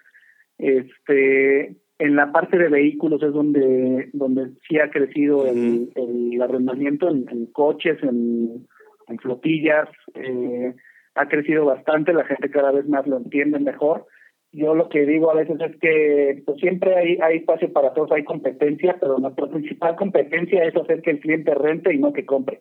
Este, 0.59 1.77
en 1.99 2.17
la 2.17 2.33
parte 2.33 2.59
de 2.59 2.69
vehículos 2.69 3.23
es 3.23 3.33
donde, 3.33 4.11
donde 4.13 4.51
sí 4.69 4.79
ha 4.79 4.91
crecido 4.91 5.47
el, 5.47 5.91
el 5.95 6.43
arrendamiento 6.43 7.09
en, 7.09 7.47
coches, 7.53 8.03
en, 8.03 8.67
en 9.09 9.19
flotillas, 9.19 9.89
eh, 10.15 10.75
ha 11.15 11.29
crecido 11.29 11.67
bastante, 11.67 12.13
la 12.13 12.25
gente 12.25 12.51
cada 12.51 12.73
vez 12.73 12.89
más 12.89 13.07
lo 13.07 13.19
entiende 13.19 13.59
mejor 13.59 14.07
yo 14.53 14.75
lo 14.75 14.89
que 14.89 15.07
digo 15.07 15.31
a 15.31 15.35
veces 15.35 15.59
es 15.61 15.77
que 15.81 16.43
pues, 16.45 16.61
siempre 16.61 16.95
hay, 16.95 17.19
hay 17.23 17.39
espacio 17.39 17.73
para 17.73 17.95
todos, 17.95 18.13
hay 18.13 18.23
competencia, 18.23 18.97
pero 19.01 19.19
nuestra 19.19 19.47
principal 19.47 19.97
competencia 19.97 20.65
es 20.65 20.77
hacer 20.77 21.01
que 21.01 21.13
el 21.13 21.21
cliente 21.21 21.55
rente 21.55 21.95
y 21.95 21.99
no 21.99 22.13
que 22.13 22.27
compre. 22.27 22.61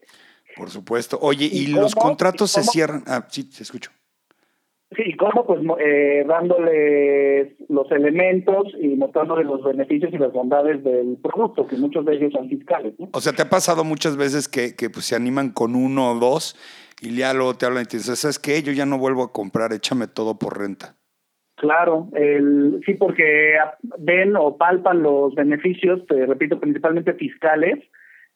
Por 0.55 0.69
supuesto. 0.69 1.19
Oye, 1.21 1.49
¿y, 1.51 1.67
los 1.67 1.95
contratos 1.95 2.51
se 2.51 2.63
cierran? 2.63 3.03
Ah, 3.07 3.25
sí, 3.29 3.49
te 3.49 3.63
escucho. 3.63 3.91
Sí, 4.95 5.15
¿cómo? 5.15 5.45
Pues 5.45 5.61
eh, 5.79 6.25
dándoles 6.27 7.53
los 7.69 7.89
elementos 7.91 8.67
y 8.77 8.89
mostrándoles 8.89 9.45
los 9.45 9.63
beneficios 9.63 10.13
y 10.13 10.17
las 10.17 10.33
bondades 10.33 10.83
del 10.83 11.17
producto, 11.21 11.65
que 11.65 11.77
muchos 11.77 12.05
de 12.05 12.15
ellos 12.15 12.33
son 12.33 12.49
fiscales. 12.49 12.93
O 13.13 13.21
sea, 13.21 13.31
¿te 13.31 13.41
ha 13.41 13.49
pasado 13.49 13.85
muchas 13.85 14.17
veces 14.17 14.49
que, 14.49 14.75
que 14.75 14.89
pues, 14.89 15.05
se 15.05 15.15
animan 15.15 15.51
con 15.51 15.75
uno 15.75 16.11
o 16.11 16.19
dos 16.19 16.57
y 17.01 17.15
ya 17.15 17.33
luego 17.33 17.55
te 17.55 17.65
hablan 17.65 17.83
y 17.83 17.87
te 17.87 17.97
dicen, 17.97 18.17
¿sabes 18.17 18.37
qué? 18.37 18.61
Yo 18.63 18.73
ya 18.73 18.85
no 18.85 18.97
vuelvo 18.97 19.23
a 19.23 19.31
comprar, 19.31 19.71
échame 19.71 20.07
todo 20.07 20.37
por 20.37 20.59
renta. 20.59 20.97
Claro, 21.61 22.09
el, 22.15 22.81
sí, 22.87 22.95
porque 22.95 23.53
ven 23.99 24.35
o 24.35 24.57
palpan 24.57 25.03
los 25.03 25.35
beneficios, 25.35 26.03
te 26.07 26.25
repito, 26.25 26.59
principalmente 26.59 27.13
fiscales, 27.13 27.77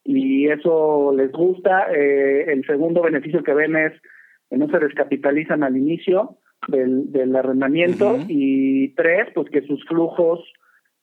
y 0.03 0.47
eso 0.47 1.11
les 1.11 1.31
gusta. 1.31 1.87
Eh, 1.91 2.51
el 2.51 2.63
segundo 2.67 3.01
beneficio 3.01 3.41
que 3.41 3.55
ven 3.55 3.77
es 3.77 3.93
que 4.47 4.57
no 4.57 4.69
se 4.69 4.77
descapitalizan 4.77 5.63
al 5.63 5.75
inicio 5.75 6.37
del, 6.67 7.11
del 7.11 7.35
arrendamiento, 7.35 8.15
y 8.27 8.89
tres, 8.89 9.29
pues 9.33 9.49
que 9.49 9.63
sus 9.63 9.83
flujos 9.85 10.41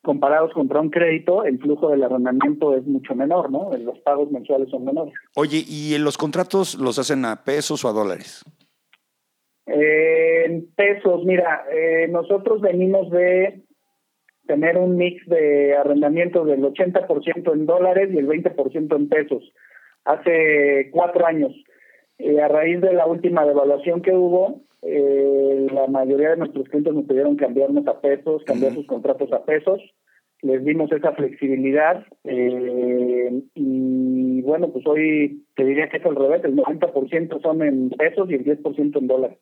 comparados 0.01 0.53
contra 0.53 0.79
un 0.79 0.91
crédito, 0.91 1.43
el 1.43 1.59
flujo 1.59 1.89
del 1.89 2.03
arrendamiento 2.03 2.73
es 2.73 2.85
mucho 2.85 3.15
menor, 3.15 3.51
¿no? 3.51 3.69
Los 3.77 3.99
pagos 3.99 4.31
mensuales 4.31 4.69
son 4.69 4.85
menores. 4.85 5.13
Oye, 5.35 5.61
¿y 5.67 5.97
los 5.97 6.17
contratos 6.17 6.75
los 6.75 6.99
hacen 6.99 7.25
a 7.25 7.43
pesos 7.43 7.83
o 7.83 7.89
a 7.89 7.91
dólares? 7.91 8.45
Eh, 9.67 10.45
en 10.45 10.73
pesos, 10.75 11.23
mira, 11.25 11.65
eh, 11.71 12.07
nosotros 12.09 12.61
venimos 12.61 13.09
de 13.09 13.63
tener 14.45 14.77
un 14.77 14.97
mix 14.97 15.25
de 15.27 15.75
arrendamiento 15.75 16.43
del 16.43 16.63
80% 16.63 17.53
en 17.53 17.65
dólares 17.65 18.09
y 18.11 18.17
el 18.17 18.27
20% 18.27 18.95
en 18.95 19.09
pesos 19.09 19.53
hace 20.05 20.89
cuatro 20.91 21.25
años. 21.25 21.51
Eh, 22.17 22.41
a 22.41 22.47
raíz 22.47 22.81
de 22.81 22.93
la 22.93 23.05
última 23.05 23.45
devaluación 23.45 24.01
que 24.01 24.11
hubo, 24.11 24.61
eh, 24.81 25.67
la 25.71 25.87
mayoría 25.87 26.31
de 26.31 26.37
nuestros 26.37 26.67
clientes 26.67 26.93
nos 26.93 27.05
pidieron 27.05 27.35
cambiarnos 27.35 27.87
a 27.87 28.01
pesos, 28.01 28.43
cambiar 28.43 28.73
sus 28.73 28.85
contratos 28.85 29.31
a 29.31 29.45
pesos. 29.45 29.81
Les 30.41 30.63
dimos 30.65 30.91
esa 30.91 31.13
flexibilidad 31.13 32.05
eh, 32.25 33.41
y 33.55 34.12
bueno, 34.43 34.71
pues 34.71 34.85
hoy 34.85 35.45
te 35.55 35.65
diría 35.65 35.89
que 35.89 35.97
es 35.97 36.05
al 36.05 36.15
revés, 36.15 36.43
el 36.43 36.55
90% 36.55 37.41
son 37.41 37.61
en 37.61 37.89
pesos 37.89 38.29
y 38.29 38.35
el 38.35 38.45
10% 38.45 38.97
en 38.97 39.07
dólares. 39.07 39.37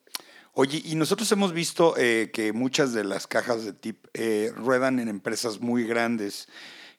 Oye, 0.53 0.81
y 0.83 0.95
nosotros 0.95 1.31
hemos 1.31 1.53
visto 1.53 1.93
eh, 1.97 2.29
que 2.33 2.51
muchas 2.51 2.93
de 2.93 3.05
las 3.05 3.25
cajas 3.25 3.65
de 3.65 3.73
TIP 3.73 3.97
eh, 4.13 4.49
ruedan 4.55 4.99
en 4.99 5.07
empresas 5.07 5.61
muy 5.61 5.85
grandes. 5.85 6.49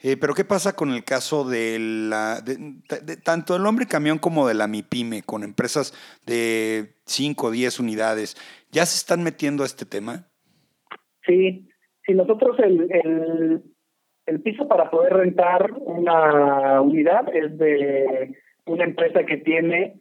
Eh, 0.03 0.17
pero 0.17 0.35
¿qué 0.35 0.45
pasa 0.45 0.75
con 0.75 0.91
el 0.91 1.05
caso 1.05 1.49
de, 1.49 1.79
la, 1.79 2.41
de, 2.41 3.17
tanto 3.23 3.53
del 3.53 3.67
hombre 3.67 3.87
camión 3.87 4.19
como 4.19 4.49
de 4.49 4.55
la 4.55 4.67
MIPYME, 4.67 5.23
con 5.23 5.45
empresas 5.45 5.93
de 6.27 6.95
5 7.05 7.47
o 7.47 7.51
10 7.51 7.79
unidades? 7.79 8.37
¿Ya 8.73 8.85
se 8.87 8.97
están 8.97 9.23
metiendo 9.23 9.63
a 9.63 9.67
este 9.67 9.85
tema? 9.85 10.27
Sí, 11.25 11.69
si 12.05 12.15
nosotros 12.15 12.59
el, 12.59 12.91
el, 12.91 13.63
el 14.33 14.41
piso 14.41 14.67
para 14.67 14.91
poder 14.91 15.13
rentar 15.13 15.73
una 15.81 16.81
unidad 16.81 17.35
es 17.35 17.57
de 17.59 18.35
una 18.67 18.85
empresa 18.85 19.25
que 19.25 19.39
tiene 19.39 19.95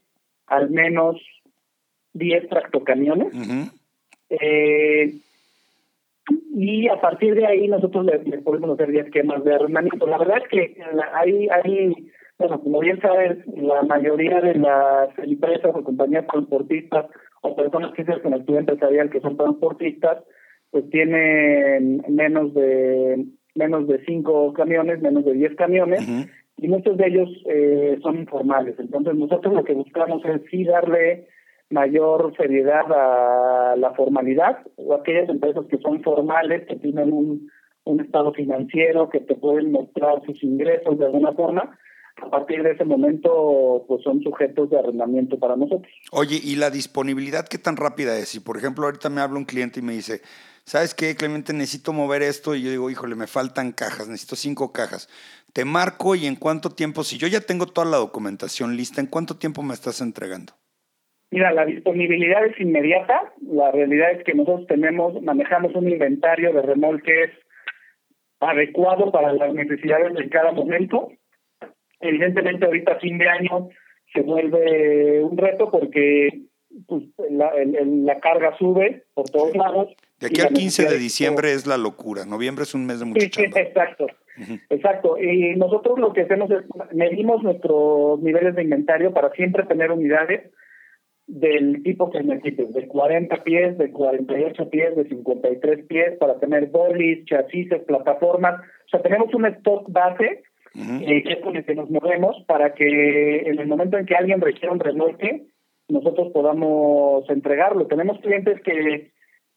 al 0.47 0.69
menos 0.69 1.17
10 2.13 2.49
tractocamiones. 2.49 3.33
eh, 4.29 5.13
y 6.53 6.87
a 6.87 7.01
partir 7.01 7.35
de 7.35 7.45
ahí 7.45 7.67
nosotros 7.67 8.05
le, 8.05 8.19
podemos 8.39 8.69
hacer 8.71 8.91
10 8.91 9.07
esquemas 9.07 9.43
de 9.43 9.55
arrendamiento. 9.55 10.07
La 10.07 10.17
verdad 10.17 10.37
es 10.43 10.49
que 10.49 10.81
hay, 11.13 11.47
hay, 11.49 12.11
bueno, 12.37 12.61
como 12.61 12.79
bien 12.79 13.01
sabes, 13.01 13.45
la 13.47 13.81
mayoría 13.83 14.39
de 14.39 14.55
las 14.55 15.09
empresas 15.19 15.71
o 15.73 15.83
compañías 15.83 16.27
transportistas 16.27 17.07
o 17.41 17.55
personas 17.55 17.91
que 17.93 18.05
se 18.05 18.21
con 18.21 18.33
empresarial 18.33 19.09
que 19.09 19.19
son 19.19 19.35
transportistas, 19.35 20.23
pues 20.69 20.89
tienen 20.89 22.03
menos 22.07 22.53
de 22.53 23.25
menos 23.55 23.87
de 23.87 24.03
cinco 24.05 24.53
camiones, 24.53 25.01
menos 25.01 25.25
de 25.25 25.33
10 25.33 25.55
camiones, 25.55 26.01
y 26.57 26.67
muchos 26.67 26.97
de 26.97 27.07
ellos 27.07 27.29
eh, 27.45 27.99
son 28.01 28.17
informales. 28.17 28.75
Entonces 28.79 29.15
nosotros 29.15 29.53
lo 29.53 29.63
que 29.63 29.73
buscamos 29.73 30.23
es 30.25 30.41
sí 30.49 30.63
darle 30.63 31.27
mayor 31.69 32.33
seriedad 32.37 32.85
a 32.91 33.75
la 33.77 33.93
formalidad 33.93 34.59
o 34.75 34.93
aquellas 34.93 35.29
empresas 35.29 35.65
que 35.69 35.77
son 35.77 36.01
formales, 36.03 36.67
que 36.67 36.75
tienen 36.75 37.13
un, 37.13 37.49
un 37.85 37.99
estado 38.01 38.33
financiero, 38.33 39.09
que 39.09 39.21
te 39.21 39.35
pueden 39.35 39.71
mostrar 39.71 40.21
sus 40.25 40.41
ingresos 40.43 40.99
de 40.99 41.05
alguna 41.05 41.31
forma, 41.33 41.77
a 42.21 42.29
partir 42.29 42.61
de 42.61 42.71
ese 42.71 42.85
momento 42.85 43.85
pues 43.87 44.03
son 44.03 44.21
sujetos 44.21 44.69
de 44.69 44.77
arrendamiento 44.77 45.39
para 45.39 45.55
nosotros. 45.55 45.91
Oye, 46.11 46.39
¿y 46.43 46.55
la 46.55 46.69
disponibilidad 46.69 47.47
qué 47.47 47.57
tan 47.57 47.77
rápida 47.77 48.17
es? 48.17 48.29
Si 48.29 48.39
por 48.39 48.57
ejemplo 48.57 48.85
ahorita 48.85 49.09
me 49.09 49.21
habla 49.21 49.37
un 49.37 49.45
cliente 49.45 49.79
y 49.79 49.83
me 49.83 49.93
dice, 49.93 50.21
¿sabes 50.65 50.93
qué, 50.93 51.15
Clemente? 51.15 51.53
Necesito 51.53 51.93
mover 51.93 52.21
esto 52.21 52.55
y 52.55 52.63
yo 52.63 52.69
digo, 52.69 52.89
híjole, 52.89 53.15
me 53.15 53.27
faltan 53.27 53.71
cajas, 53.71 54.07
necesito 54.07 54.35
cinco 54.35 54.71
cajas. 54.71 55.09
Te 55.53 55.65
marco 55.65 56.15
y 56.15 56.25
en 56.25 56.35
cuánto 56.35 56.69
tiempo, 56.69 57.03
si 57.03 57.17
yo 57.17 57.27
ya 57.27 57.41
tengo 57.41 57.65
toda 57.65 57.89
la 57.89 57.97
documentación 57.97 58.77
lista, 58.77 59.01
¿en 59.01 59.07
cuánto 59.07 59.37
tiempo 59.37 59.63
me 59.63 59.73
estás 59.73 60.01
entregando? 60.01 60.53
Mira, 61.31 61.51
la 61.53 61.65
disponibilidad 61.65 62.45
es 62.45 62.59
inmediata. 62.59 63.33
La 63.41 63.71
realidad 63.71 64.11
es 64.11 64.23
que 64.25 64.33
nosotros 64.33 64.67
tenemos, 64.67 65.21
manejamos 65.21 65.73
un 65.75 65.89
inventario 65.89 66.53
de 66.53 66.61
remolques 66.61 67.31
adecuado 68.41 69.11
para 69.11 69.31
las 69.33 69.53
necesidades 69.53 70.13
de 70.13 70.29
cada 70.29 70.51
momento. 70.51 71.09
Evidentemente, 72.01 72.65
ahorita 72.65 72.99
fin 72.99 73.17
de 73.17 73.29
año 73.29 73.69
se 74.13 74.21
vuelve 74.21 75.23
un 75.23 75.37
reto 75.37 75.71
porque 75.71 76.41
pues, 76.87 77.03
la, 77.29 77.53
la 77.63 78.19
carga 78.19 78.57
sube 78.57 79.05
por 79.13 79.29
todos 79.29 79.55
lados. 79.55 79.95
De 80.21 80.27
aquí 80.27 80.41
al 80.41 80.53
15 80.53 80.85
de 80.85 80.97
diciembre 80.97 81.51
es 81.51 81.65
la 81.65 81.77
locura. 81.77 82.25
Noviembre 82.25 82.63
es 82.63 82.75
un 82.75 82.85
mes 82.85 82.99
de 82.99 83.05
mucha 83.05 83.21
sí, 83.21 83.41
exacto. 83.43 84.07
Exacto. 84.69 85.17
Y 85.17 85.55
nosotros 85.55 85.99
lo 85.99 86.13
que 86.13 86.21
hacemos 86.21 86.49
es 86.51 86.63
medimos 86.93 87.43
nuestros 87.43 88.21
niveles 88.21 88.55
de 88.55 88.63
inventario 88.63 89.13
para 89.13 89.31
siempre 89.31 89.63
tener 89.63 89.91
unidades 89.91 90.51
del 91.27 91.81
tipo 91.83 92.11
que 92.11 92.21
necesites, 92.21 92.73
de 92.73 92.87
40 92.87 93.43
pies, 93.43 93.77
de 93.77 93.91
48 93.91 94.69
pies, 94.69 94.95
de 94.95 95.07
53 95.07 95.85
pies, 95.85 96.17
para 96.19 96.39
tener 96.39 96.67
bolis, 96.67 97.25
chasis, 97.25 97.69
plataformas. 97.87 98.61
O 98.85 98.89
sea, 98.89 99.01
tenemos 99.01 99.33
un 99.33 99.45
stock 99.45 99.89
base 99.89 100.43
eh, 100.75 101.23
que 101.23 101.33
es 101.33 101.39
con 101.39 101.55
el 101.55 101.65
que 101.65 101.75
nos 101.75 101.89
movemos 101.89 102.35
para 102.47 102.73
que 102.73 103.39
en 103.45 103.59
el 103.59 103.67
momento 103.67 103.97
en 103.97 104.05
que 104.05 104.15
alguien 104.15 104.41
requiera 104.41 104.73
un 104.73 104.79
remolque, 104.79 105.47
nosotros 105.89 106.31
podamos 106.33 107.29
entregarlo. 107.29 107.87
Tenemos 107.87 108.19
clientes 108.19 108.61
que, 108.61 109.11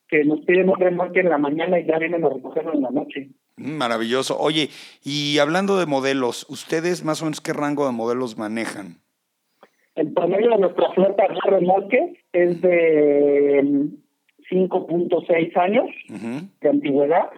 que 0.08 0.24
nos 0.24 0.40
piden 0.40 0.68
un 0.68 0.78
remolque 0.78 1.20
en 1.20 1.30
la 1.30 1.38
mañana 1.38 1.78
y 1.78 1.86
ya 1.86 1.98
vienen 1.98 2.24
a 2.24 2.28
recogerlo 2.28 2.74
en 2.74 2.82
la 2.82 2.90
noche. 2.90 3.30
Mm, 3.56 3.76
maravilloso. 3.76 4.38
Oye, 4.38 4.68
y 5.02 5.38
hablando 5.38 5.78
de 5.78 5.86
modelos, 5.86 6.46
¿ustedes 6.48 7.04
más 7.04 7.22
o 7.22 7.26
menos 7.26 7.40
qué 7.40 7.52
rango 7.52 7.86
de 7.86 7.92
modelos 7.92 8.36
manejan? 8.36 8.98
El 9.94 10.12
promedio 10.12 10.50
de 10.50 10.58
nuestra 10.58 10.90
flota 10.92 11.22
de 11.28 11.50
remolque 11.50 12.24
es 12.32 12.60
de 12.60 13.62
5.6 14.50 15.52
mm, 15.52 15.58
años 15.58 15.86
de 16.60 16.68
antigüedad. 16.68 17.30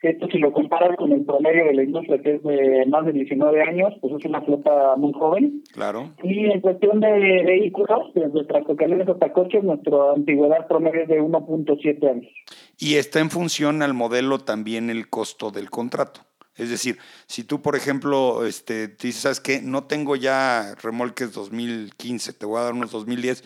Esto 0.00 0.28
si 0.30 0.38
lo 0.38 0.52
comparas 0.52 0.96
con 0.96 1.10
el 1.10 1.24
promedio 1.24 1.64
de 1.64 1.74
la 1.74 1.82
industria 1.82 2.22
que 2.22 2.36
es 2.36 2.42
de 2.44 2.86
más 2.86 3.04
de 3.04 3.12
19 3.12 3.62
años, 3.62 3.94
pues 4.00 4.14
es 4.14 4.24
una 4.24 4.40
flota 4.42 4.94
muy 4.96 5.12
joven. 5.12 5.64
Claro. 5.72 6.14
Y 6.22 6.46
en 6.46 6.60
cuestión 6.60 7.00
de 7.00 7.10
vehículos, 7.44 8.14
desde 8.14 8.44
tractocamiones 8.44 9.08
hasta 9.08 9.32
coches, 9.32 9.64
nuestra 9.64 10.12
antigüedad 10.14 10.68
promedio 10.68 11.02
es 11.02 11.08
de 11.08 11.20
1.7 11.20 12.10
años. 12.10 12.32
Y 12.78 12.94
está 12.94 13.18
en 13.18 13.30
función 13.30 13.82
al 13.82 13.92
modelo 13.92 14.38
también 14.38 14.88
el 14.88 15.08
costo 15.08 15.50
del 15.50 15.68
contrato. 15.68 16.20
Es 16.54 16.70
decir, 16.70 16.98
si 17.26 17.42
tú, 17.42 17.60
por 17.60 17.74
ejemplo, 17.74 18.46
este, 18.46 18.88
dices, 18.88 19.22
¿sabes 19.22 19.40
qué? 19.40 19.60
No 19.62 19.84
tengo 19.84 20.14
ya 20.14 20.74
remolques 20.80 21.32
2015, 21.32 22.32
te 22.34 22.46
voy 22.46 22.58
a 22.58 22.64
dar 22.64 22.72
unos 22.72 22.92
2010, 22.92 23.44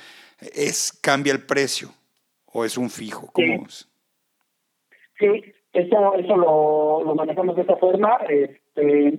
¿es, 0.55 0.93
¿cambia 1.01 1.33
el 1.33 1.45
precio 1.47 1.91
o 2.47 2.65
es 2.65 2.77
un 2.77 2.91
fijo? 2.91 3.31
¿Cómo 3.33 3.69
sí. 3.69 3.87
sí, 5.19 5.53
eso, 5.73 6.15
eso 6.15 6.37
lo, 6.37 7.03
lo 7.05 7.15
manejamos 7.15 7.57
de 7.57 7.63
esa 7.63 7.77
forma. 7.77 8.19
Este, 8.29 9.19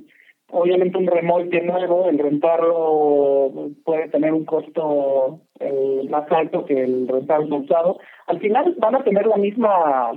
obviamente 0.49 0.97
un 0.97 1.07
remolque 1.07 1.61
nuevo, 1.61 2.09
el 2.09 2.19
rentarlo 2.19 3.51
puede 3.83 4.09
tener 4.09 4.33
un 4.33 4.45
costo 4.45 5.39
eh, 5.59 6.01
más 6.09 6.31
alto 6.31 6.65
que 6.65 6.83
el 6.83 7.07
rentar 7.07 7.41
un 7.41 7.53
usado. 7.53 7.99
Al 8.27 8.39
final 8.39 8.75
van 8.77 8.95
a 8.95 9.03
tener 9.03 9.25
la 9.25 9.37
misma 9.37 10.11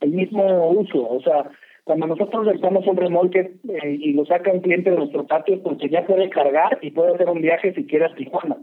el 0.00 0.10
mismo 0.12 0.70
uso, 0.70 1.06
o 1.06 1.20
sea, 1.20 1.50
cuando 1.84 2.06
nosotros 2.06 2.46
rentamos 2.46 2.86
un 2.86 2.96
remolque 2.96 3.52
eh, 3.68 3.96
y 4.00 4.12
lo 4.12 4.24
saca 4.24 4.52
un 4.52 4.60
cliente 4.60 4.90
de 4.90 4.96
nuestro 4.96 5.26
patio, 5.26 5.62
porque 5.62 5.88
ya 5.88 6.06
puede 6.06 6.30
cargar 6.30 6.78
y 6.80 6.90
puede 6.90 7.14
hacer 7.14 7.28
un 7.28 7.42
viaje 7.42 7.74
si 7.74 7.84
quiere 7.84 8.06
a 8.06 8.14
Tijuana. 8.14 8.56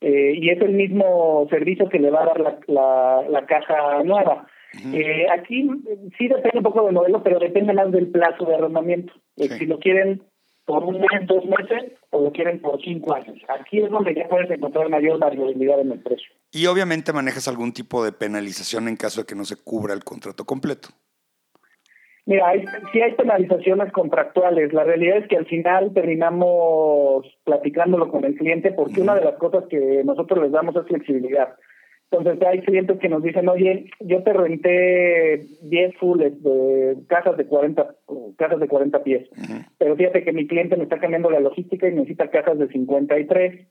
Eh, 0.00 0.34
y 0.36 0.48
es 0.48 0.60
el 0.60 0.72
mismo 0.72 1.46
servicio 1.50 1.88
que 1.88 1.98
le 1.98 2.10
va 2.10 2.22
a 2.22 2.26
dar 2.26 2.40
la, 2.40 2.58
la, 2.68 3.24
la 3.28 3.46
caja 3.46 4.02
nueva. 4.04 4.46
Eh, 4.92 5.26
aquí 5.30 5.68
sí 6.18 6.28
depende 6.28 6.58
un 6.58 6.62
poco 6.62 6.84
del 6.84 6.94
modelo, 6.94 7.22
pero 7.22 7.38
depende 7.38 7.72
más 7.72 7.90
del 7.90 8.08
plazo 8.08 8.44
de 8.44 8.54
arrendamiento. 8.54 9.12
Eh, 9.36 9.48
si 9.58 9.66
lo 9.66 9.78
quieren 9.78 10.22
por 10.64 10.84
un 10.84 11.00
mes, 11.00 11.26
dos 11.26 11.44
meses, 11.46 11.92
o 12.10 12.22
lo 12.22 12.30
quieren 12.30 12.60
por 12.60 12.78
cinco 12.82 13.14
años. 13.14 13.38
Aquí 13.48 13.80
es 13.80 13.90
donde 13.90 14.14
ya 14.14 14.28
puedes 14.28 14.50
encontrar 14.50 14.90
mayor 14.90 15.18
variabilidad 15.18 15.80
en 15.80 15.92
el 15.92 16.00
precio. 16.00 16.28
Y 16.52 16.66
obviamente 16.66 17.12
manejas 17.12 17.48
algún 17.48 17.72
tipo 17.72 18.04
de 18.04 18.12
penalización 18.12 18.86
en 18.86 18.96
caso 18.96 19.22
de 19.22 19.26
que 19.26 19.34
no 19.34 19.46
se 19.46 19.56
cubra 19.56 19.94
el 19.94 20.04
contrato 20.04 20.44
completo. 20.44 20.90
Mira, 22.26 22.48
hay, 22.48 22.62
sí 22.92 23.00
hay 23.00 23.14
penalizaciones 23.14 23.90
contractuales. 23.90 24.70
La 24.74 24.84
realidad 24.84 25.16
es 25.16 25.28
que 25.28 25.38
al 25.38 25.46
final 25.46 25.94
terminamos 25.94 27.24
platicándolo 27.44 28.10
con 28.10 28.26
el 28.26 28.34
cliente 28.34 28.70
porque 28.70 29.00
una 29.00 29.14
de 29.14 29.24
las 29.24 29.36
cosas 29.36 29.64
que 29.70 30.02
nosotros 30.04 30.42
les 30.42 30.52
damos 30.52 30.76
es 30.76 30.86
flexibilidad. 30.86 31.56
Entonces 32.10 32.46
hay 32.46 32.60
clientes 32.60 32.98
que 32.98 33.08
nos 33.08 33.22
dicen, 33.22 33.48
oye, 33.48 33.90
yo 34.00 34.22
te 34.22 34.32
renté 34.32 35.44
10 35.62 35.96
fulls 35.96 36.42
de 36.42 36.96
casas 37.06 37.36
de 37.36 37.46
40 37.46 37.86
casas 38.38 38.60
de 38.60 38.68
40 38.68 39.02
pies, 39.02 39.28
pero 39.76 39.94
fíjate 39.96 40.24
que 40.24 40.32
mi 40.32 40.46
cliente 40.46 40.76
me 40.76 40.84
está 40.84 40.98
cambiando 40.98 41.30
la 41.30 41.40
logística 41.40 41.86
y 41.86 41.94
necesita 41.94 42.30
casas 42.30 42.58
de 42.58 42.68
53. 42.68 43.68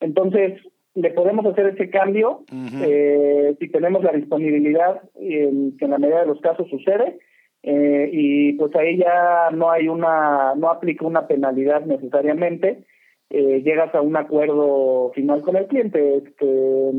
Entonces, 0.00 0.60
le 0.94 1.10
podemos 1.10 1.46
hacer 1.46 1.66
ese 1.66 1.90
cambio 1.90 2.44
eh, 2.82 3.54
si 3.60 3.68
tenemos 3.68 4.02
la 4.02 4.12
disponibilidad, 4.12 5.02
y 5.14 5.76
que 5.76 5.84
en 5.84 5.90
la 5.90 5.98
medida 5.98 6.20
de 6.20 6.26
los 6.26 6.40
casos 6.40 6.68
sucede, 6.68 7.18
eh, 7.62 8.10
y 8.12 8.52
pues 8.54 8.74
ahí 8.74 8.98
ya 8.98 9.50
no 9.52 9.70
hay 9.70 9.88
una, 9.88 10.54
no 10.56 10.70
aplica 10.70 11.06
una 11.06 11.28
penalidad 11.28 11.84
necesariamente, 11.84 12.84
eh, 13.30 13.62
llegas 13.62 13.94
a 13.94 14.00
un 14.00 14.16
acuerdo 14.16 15.12
final 15.14 15.42
con 15.42 15.56
el 15.56 15.66
cliente, 15.66 16.22
que 16.38 16.90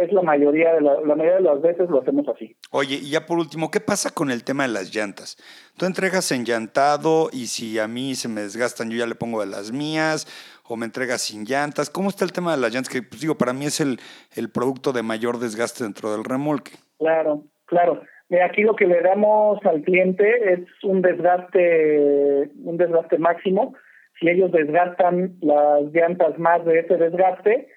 es 0.00 0.12
la 0.12 0.22
mayoría 0.22 0.74
de 0.74 0.80
la, 0.80 1.00
la 1.00 1.14
mayoría 1.14 1.36
de 1.36 1.42
las 1.42 1.62
veces 1.62 1.88
lo 1.88 2.00
hacemos 2.00 2.26
así. 2.28 2.56
Oye, 2.72 2.96
y 2.96 3.10
ya 3.10 3.24
por 3.24 3.38
último, 3.38 3.70
¿qué 3.70 3.80
pasa 3.80 4.10
con 4.10 4.30
el 4.30 4.42
tema 4.42 4.64
de 4.64 4.72
las 4.72 4.94
llantas? 4.94 5.36
Tú 5.76 5.86
entregas 5.86 6.32
en 6.32 6.44
llantado 6.44 7.28
y 7.32 7.46
si 7.46 7.78
a 7.78 7.86
mí 7.86 8.16
se 8.16 8.28
me 8.28 8.40
desgastan, 8.40 8.90
yo 8.90 8.98
ya 8.98 9.06
le 9.06 9.14
pongo 9.14 9.40
de 9.40 9.46
las 9.46 9.70
mías, 9.70 10.26
o 10.68 10.76
me 10.76 10.86
entregas 10.86 11.22
sin 11.22 11.44
llantas. 11.44 11.88
¿Cómo 11.88 12.08
está 12.08 12.24
el 12.24 12.32
tema 12.32 12.54
de 12.54 12.60
las 12.60 12.72
llantas? 12.72 12.92
Que 12.92 13.02
pues 13.02 13.20
digo, 13.20 13.36
para 13.36 13.52
mí 13.52 13.66
es 13.66 13.80
el, 13.80 13.98
el 14.36 14.50
producto 14.50 14.92
de 14.92 15.02
mayor 15.02 15.38
desgaste 15.38 15.84
dentro 15.84 16.12
del 16.12 16.24
remolque. 16.24 16.72
Claro, 16.98 17.44
claro. 17.66 18.02
Mira, 18.28 18.46
aquí 18.46 18.62
lo 18.62 18.76
que 18.76 18.86
le 18.86 19.00
damos 19.02 19.58
al 19.64 19.82
cliente 19.82 20.52
es 20.52 20.60
un 20.84 21.02
desgaste, 21.02 22.50
un 22.62 22.76
desgaste 22.76 23.18
máximo. 23.18 23.74
Si 24.20 24.28
ellos 24.28 24.52
desgastan 24.52 25.36
las 25.40 25.92
llantas 25.92 26.38
más 26.38 26.64
de 26.66 26.80
ese 26.80 26.96
desgaste, 26.98 27.68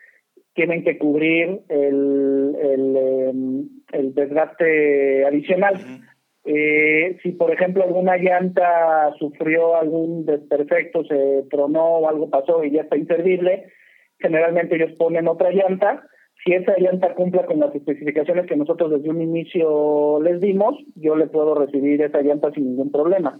tienen 0.53 0.83
que 0.83 0.97
cubrir 0.97 1.61
el, 1.69 2.55
el, 2.61 2.97
em, 2.97 3.69
el 3.93 4.13
desgaste 4.13 5.25
adicional. 5.25 5.75
Eh, 6.45 7.17
si, 7.23 7.31
por 7.31 7.51
ejemplo, 7.51 7.83
alguna 7.83 8.17
llanta 8.17 9.13
sufrió 9.17 9.77
algún 9.77 10.25
desperfecto, 10.25 11.05
se 11.05 11.45
tronó 11.49 11.99
o 11.99 12.09
algo 12.09 12.29
pasó 12.29 12.63
y 12.63 12.71
ya 12.71 12.81
está 12.81 12.97
inservible, 12.97 13.71
generalmente 14.19 14.75
ellos 14.75 14.91
ponen 14.97 15.27
otra 15.27 15.51
llanta. 15.51 16.03
Si 16.43 16.51
esa 16.51 16.73
llanta 16.77 17.13
cumpla 17.13 17.45
con 17.45 17.61
las 17.61 17.73
especificaciones 17.73 18.45
que 18.47 18.57
nosotros 18.57 18.91
desde 18.91 19.09
un 19.09 19.21
inicio 19.21 20.21
les 20.21 20.41
dimos, 20.41 20.75
yo 20.95 21.15
le 21.15 21.27
puedo 21.27 21.55
recibir 21.55 22.01
esa 22.01 22.21
llanta 22.21 22.51
sin 22.51 22.65
ningún 22.65 22.91
problema. 22.91 23.39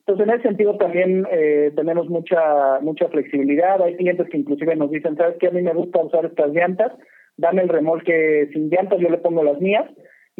Entonces, 0.00 0.26
en 0.26 0.34
ese 0.34 0.48
sentido 0.48 0.76
también 0.76 1.26
eh, 1.30 1.72
tenemos 1.76 2.08
mucha 2.08 2.80
mucha 2.80 3.08
flexibilidad. 3.08 3.82
Hay 3.82 3.96
clientes 3.96 4.28
que 4.30 4.38
inclusive 4.38 4.74
nos 4.76 4.90
dicen, 4.90 5.16
¿sabes 5.16 5.36
qué? 5.38 5.48
A 5.48 5.52
mí 5.52 5.62
me 5.62 5.74
gusta 5.74 6.02
usar 6.02 6.24
estas 6.24 6.50
llantas, 6.52 6.92
dame 7.36 7.62
el 7.62 7.68
remolque 7.68 8.48
sin 8.52 8.70
llantas, 8.70 8.98
yo 9.00 9.08
le 9.08 9.18
pongo 9.18 9.44
las 9.44 9.60
mías 9.60 9.86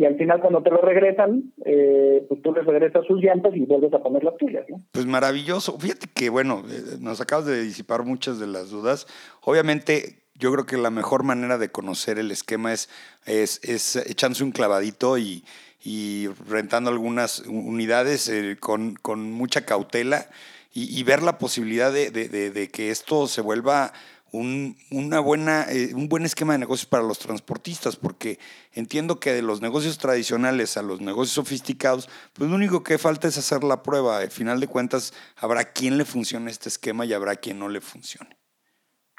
y 0.01 0.07
al 0.07 0.17
final 0.17 0.41
cuando 0.41 0.63
te 0.63 0.71
lo 0.71 0.81
regresan, 0.81 1.53
eh, 1.65 2.25
pues 2.27 2.41
tú 2.41 2.55
les 2.55 2.65
regresas 2.65 3.05
sus 3.07 3.23
llantas 3.23 3.55
y 3.55 3.67
vuelves 3.67 3.93
a 3.93 3.99
poner 3.99 4.25
las 4.25 4.37
tuyas, 4.39 4.65
¿no? 4.71 4.81
Pues 4.93 5.05
maravilloso. 5.05 5.79
Fíjate 5.79 6.07
que, 6.15 6.31
bueno, 6.31 6.63
eh, 6.71 6.97
nos 7.01 7.21
acabas 7.21 7.45
de 7.45 7.63
disipar 7.63 8.05
muchas 8.05 8.41
de 8.41 8.47
las 8.47 8.71
dudas. 8.71 9.07
Obviamente, 9.45 10.23
yo 10.37 10.53
creo 10.53 10.65
que 10.65 10.79
la 10.79 10.91
mejor 10.91 11.23
manera 11.23 11.59
de 11.59 11.69
conocer 11.69 12.19
el 12.19 12.31
esquema 12.31 12.73
es, 12.73 12.89
es, 13.27 13.61
es 13.63 13.97
echándose 14.09 14.43
un 14.43 14.53
clavadito 14.53 15.19
y, 15.19 15.45
y 15.83 16.29
rentando 16.49 16.91
algunas 16.91 17.41
unidades 17.41 18.29
eh, 18.29 18.57
con, 18.59 18.95
con, 18.95 19.33
mucha 19.33 19.65
cautela 19.65 20.29
y, 20.73 20.99
y, 20.99 21.03
ver 21.03 21.23
la 21.23 21.39
posibilidad 21.39 21.93
de, 21.93 22.11
de, 22.11 22.29
de, 22.29 22.69
que 22.69 22.91
esto 22.91 23.27
se 23.27 23.41
vuelva 23.41 23.93
un, 24.33 24.77
una 24.91 25.21
buena, 25.21 25.67
eh, 25.69 25.93
un 25.95 26.09
buen 26.09 26.25
esquema 26.25 26.53
de 26.53 26.61
negocios 26.61 26.87
para 26.87 27.03
los 27.03 27.19
transportistas, 27.19 27.97
porque 27.97 28.39
entiendo 28.73 29.19
que 29.19 29.33
de 29.33 29.43
los 29.43 29.61
negocios 29.61 29.99
tradicionales 29.99 30.77
a 30.77 30.83
los 30.83 31.01
negocios 31.01 31.35
sofisticados, 31.35 32.09
pues 32.33 32.49
lo 32.49 32.57
único 32.57 32.83
que 32.83 32.99
falta 32.99 33.29
es 33.29 33.39
hacer 33.39 33.65
la 33.65 33.83
prueba. 33.83 34.19
Al 34.19 34.31
final 34.31 34.61
de 34.61 34.69
cuentas, 34.69 35.13
habrá 35.37 35.73
quien 35.73 35.99
le 35.99 36.05
funcione 36.05 36.51
este 36.51 36.69
esquema 36.69 37.05
y 37.05 37.13
habrá 37.13 37.37
quien 37.37 37.59
no 37.59 37.69
le 37.69 37.81
funcione. 37.81 38.40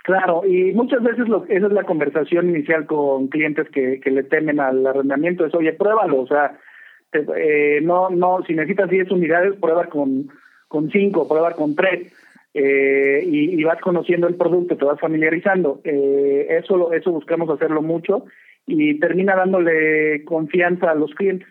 Claro, 0.04 0.42
y 0.46 0.72
muchas 0.72 1.04
veces 1.04 1.28
lo, 1.28 1.46
esa 1.48 1.68
es 1.68 1.74
la 1.74 1.84
conversación 1.84 2.50
inicial 2.50 2.88
con 2.88 3.28
clientes 3.28 3.70
que, 3.70 4.00
que 4.00 4.10
le 4.10 4.24
temen 4.24 4.60
al 4.60 4.86
arrendamiento, 4.86 5.46
es, 5.46 5.54
oye, 5.54 5.74
pruébalo, 5.74 6.22
o 6.22 6.28
sea, 6.28 6.58
te, 7.12 7.26
eh, 7.36 7.82
no, 7.82 8.10
no, 8.10 8.42
si 8.48 8.54
necesitas 8.54 8.90
10 8.90 9.12
unidades, 9.12 9.56
prueba 9.60 9.86
con, 9.86 10.30
con 10.68 10.90
5, 10.90 11.28
prueba 11.28 11.52
con 11.52 11.76
3 11.76 12.12
eh, 12.54 13.24
y, 13.26 13.64
vas 13.64 13.80
conociendo 13.80 14.28
el 14.28 14.36
producto, 14.36 14.76
te 14.76 14.86
vas 14.86 15.00
familiarizando. 15.00 15.82
Eh, 15.84 16.48
eso, 16.50 16.92
eso 16.94 17.12
buscamos 17.12 17.50
hacerlo 17.50 17.82
mucho 17.82 18.26
y 18.66 19.00
termina 19.00 19.36
dándole 19.36 20.24
confianza 20.26 20.92
a 20.92 20.96
los 20.96 21.14
clientes. 21.14 21.48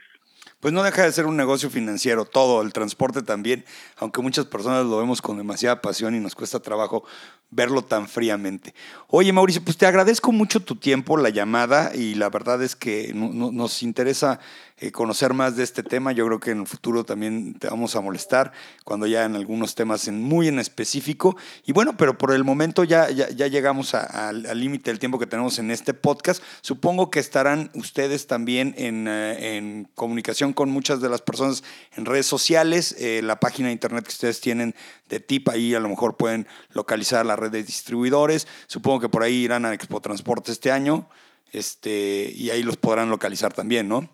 Pues 0.61 0.75
no 0.75 0.83
deja 0.83 1.05
de 1.05 1.13
ser 1.13 1.25
un 1.25 1.39
negocio 1.39 1.71
financiero, 1.71 2.27
todo, 2.27 2.61
el 2.61 2.75
transporte 2.75 3.23
también, 3.23 3.65
aunque 3.97 4.21
muchas 4.21 4.45
personas 4.45 4.85
lo 4.85 4.99
vemos 4.99 5.23
con 5.23 5.39
demasiada 5.39 5.81
pasión 5.81 6.15
y 6.15 6.21
nos 6.21 6.35
cuesta 6.35 6.61
trabajo 6.61 7.03
verlo 7.51 7.83
tan 7.83 8.07
fríamente. 8.07 8.75
Oye, 9.09 9.33
Mauricio, 9.33 9.65
pues 9.65 9.79
te 9.79 9.87
agradezco 9.87 10.33
mucho 10.33 10.61
tu 10.61 10.77
tiempo, 10.77 11.17
la 11.17 11.31
llamada, 11.31 11.93
y 11.95 12.15
la 12.15 12.29
verdad 12.29 12.63
es 12.63 12.77
que 12.77 13.13
no, 13.15 13.31
no, 13.33 13.51
nos 13.51 13.83
interesa 13.83 14.39
eh, 14.83 14.93
conocer 14.93 15.35
más 15.35 15.57
de 15.57 15.63
este 15.63 15.83
tema. 15.83 16.13
Yo 16.13 16.25
creo 16.27 16.41
que 16.41 16.53
en 16.53 16.61
el 16.61 16.67
futuro 16.67 17.05
también 17.05 17.53
te 17.55 17.69
vamos 17.69 17.97
a 17.97 18.01
molestar 18.01 18.53
cuando 18.83 19.07
ya 19.07 19.27
en 19.27 19.37
algunos 19.37 19.75
temas 19.75 20.09
en, 20.09 20.23
muy 20.23 20.49
en 20.49 20.59
específico. 20.59 21.37
Y 21.67 21.73
bueno, 21.73 21.99
pero 21.99 22.17
por 22.17 22.33
el 22.33 22.45
momento 22.45 22.83
ya, 22.85 23.11
ya, 23.11 23.29
ya 23.29 23.47
llegamos 23.49 23.95
al 23.95 24.43
límite 24.59 24.91
del 24.91 24.99
tiempo 24.99 25.19
que 25.19 25.27
tenemos 25.27 25.59
en 25.59 25.71
este 25.71 25.93
podcast. 25.93 26.43
Supongo 26.63 27.11
que 27.11 27.21
estarán 27.21 27.71
ustedes 27.75 28.27
también 28.27 28.75
en, 28.79 29.07
eh, 29.07 29.59
en 29.59 29.87
comunicación 29.95 30.50
con 30.53 30.71
muchas 30.71 31.01
de 31.01 31.09
las 31.09 31.23
personas 31.23 31.63
en 31.97 32.05
redes 32.05 32.27
sociales. 32.27 32.97
Eh, 33.01 33.23
la 33.23 33.37
página 33.37 33.69
de 33.69 33.73
internet 33.73 34.05
que 34.05 34.11
ustedes 34.11 34.41
tienen 34.41 34.75
de 35.09 35.21
TIP, 35.21 35.49
ahí 35.49 35.75
a 35.75 35.81
lo 35.81 35.89
mejor 35.89 36.17
pueden 36.17 36.47
localizar 36.75 37.25
la 37.27 37.37
red 37.37 37.51
de 37.51 37.63
distribuidores. 37.63 38.47
Supongo 38.67 39.01
que 39.01 39.09
por 39.09 39.23
ahí 39.23 39.45
irán 39.45 39.65
a 39.65 39.75
Expo 39.75 40.01
Transporte 40.01 40.53
este 40.53 40.71
año. 40.71 41.09
Este, 41.53 42.31
y 42.35 42.51
ahí 42.51 42.63
los 42.63 42.77
podrán 42.77 43.11
localizar 43.11 43.53
también, 43.53 43.89
¿no? 43.89 44.09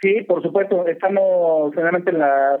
Sí, 0.00 0.22
por 0.26 0.42
supuesto. 0.42 0.86
Estamos 0.86 1.72
generalmente 1.72 2.10
en 2.10 2.18
las 2.18 2.60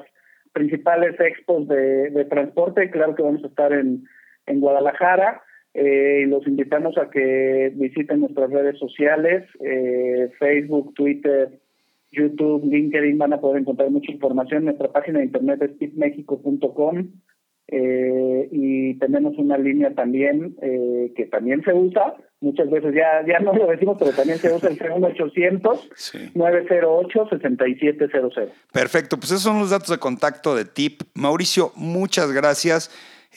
principales 0.52 1.18
expos 1.20 1.68
de, 1.68 2.26
transporte. 2.28 2.90
Claro 2.90 3.14
que 3.14 3.22
vamos 3.22 3.44
a 3.44 3.48
estar 3.48 3.72
en, 3.72 4.08
en 4.46 4.60
Guadalajara. 4.60 5.42
Eh, 5.74 6.24
los 6.26 6.46
invitamos 6.46 6.96
a 6.98 7.10
que 7.10 7.70
visiten 7.74 8.20
nuestras 8.20 8.50
redes 8.50 8.78
sociales, 8.78 9.44
eh, 9.60 10.30
Facebook, 10.38 10.94
Twitter, 10.94 11.60
YouTube, 12.10 12.64
LinkedIn. 12.64 13.18
Van 13.18 13.32
a 13.32 13.40
poder 13.40 13.62
encontrar 13.62 13.90
mucha 13.90 14.12
información. 14.12 14.64
Nuestra 14.64 14.92
página 14.92 15.18
de 15.18 15.26
internet 15.26 15.62
es 15.62 15.78
tipmexico.com. 15.78 17.08
Eh, 17.70 18.48
y 18.50 18.94
tenemos 18.94 19.36
una 19.36 19.58
línea 19.58 19.94
también 19.94 20.56
eh, 20.62 21.12
que 21.14 21.26
también 21.26 21.62
se 21.62 21.74
usa, 21.74 22.14
muchas 22.40 22.70
veces 22.70 22.94
ya 22.94 23.22
ya 23.26 23.40
no 23.40 23.52
lo 23.52 23.66
decimos, 23.66 23.98
pero 23.98 24.12
también 24.12 24.38
se 24.38 24.50
usa 24.50 24.70
el 24.70 24.78
segundo 24.78 25.08
800 25.08 25.90
908 26.34 27.28
6700. 27.28 28.48
Perfecto, 28.72 29.18
pues 29.18 29.32
esos 29.32 29.42
son 29.42 29.58
los 29.58 29.68
datos 29.68 29.90
de 29.90 29.98
contacto 29.98 30.54
de 30.54 30.64
TIP. 30.64 31.02
Mauricio, 31.14 31.72
muchas 31.76 32.32
gracias. 32.32 32.90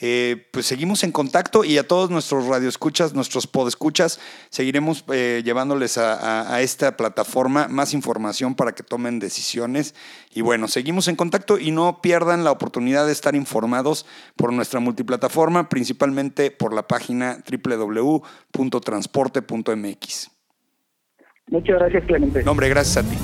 Eh, 0.04 0.48
pues 0.50 0.66
seguimos 0.66 1.04
en 1.04 1.12
contacto 1.12 1.62
y 1.62 1.78
a 1.78 1.86
todos 1.86 2.10
nuestros 2.10 2.48
radioescuchas, 2.48 3.14
nuestros 3.14 3.46
podescuchas, 3.46 4.18
seguiremos 4.50 5.04
eh, 5.12 5.42
llevándoles 5.44 5.96
a, 5.96 6.14
a, 6.14 6.56
a, 6.56 6.60
esta 6.60 6.96
plataforma 6.96 7.68
más 7.68 7.94
información 7.94 8.56
para 8.56 8.72
que 8.72 8.82
tomen 8.82 9.20
decisiones. 9.20 9.94
Y 10.34 10.40
bueno, 10.40 10.66
seguimos 10.66 11.06
en 11.06 11.14
contacto 11.14 11.56
y 11.56 11.70
no 11.70 12.02
pierdan 12.02 12.42
la 12.42 12.50
oportunidad 12.50 13.06
de 13.06 13.12
estar 13.12 13.36
informados 13.36 14.04
por 14.34 14.52
nuestra 14.52 14.80
multiplataforma, 14.80 15.68
principalmente 15.68 16.50
por 16.50 16.74
la 16.74 16.88
página 16.88 17.38
www.transporte.mx. 17.48 20.30
Muchas 21.46 21.78
gracias, 21.78 22.04
Clemente. 22.06 22.42
No, 22.42 22.50
hombre, 22.50 22.68
gracias 22.68 23.04
a 23.04 23.08
ti. 23.08 23.16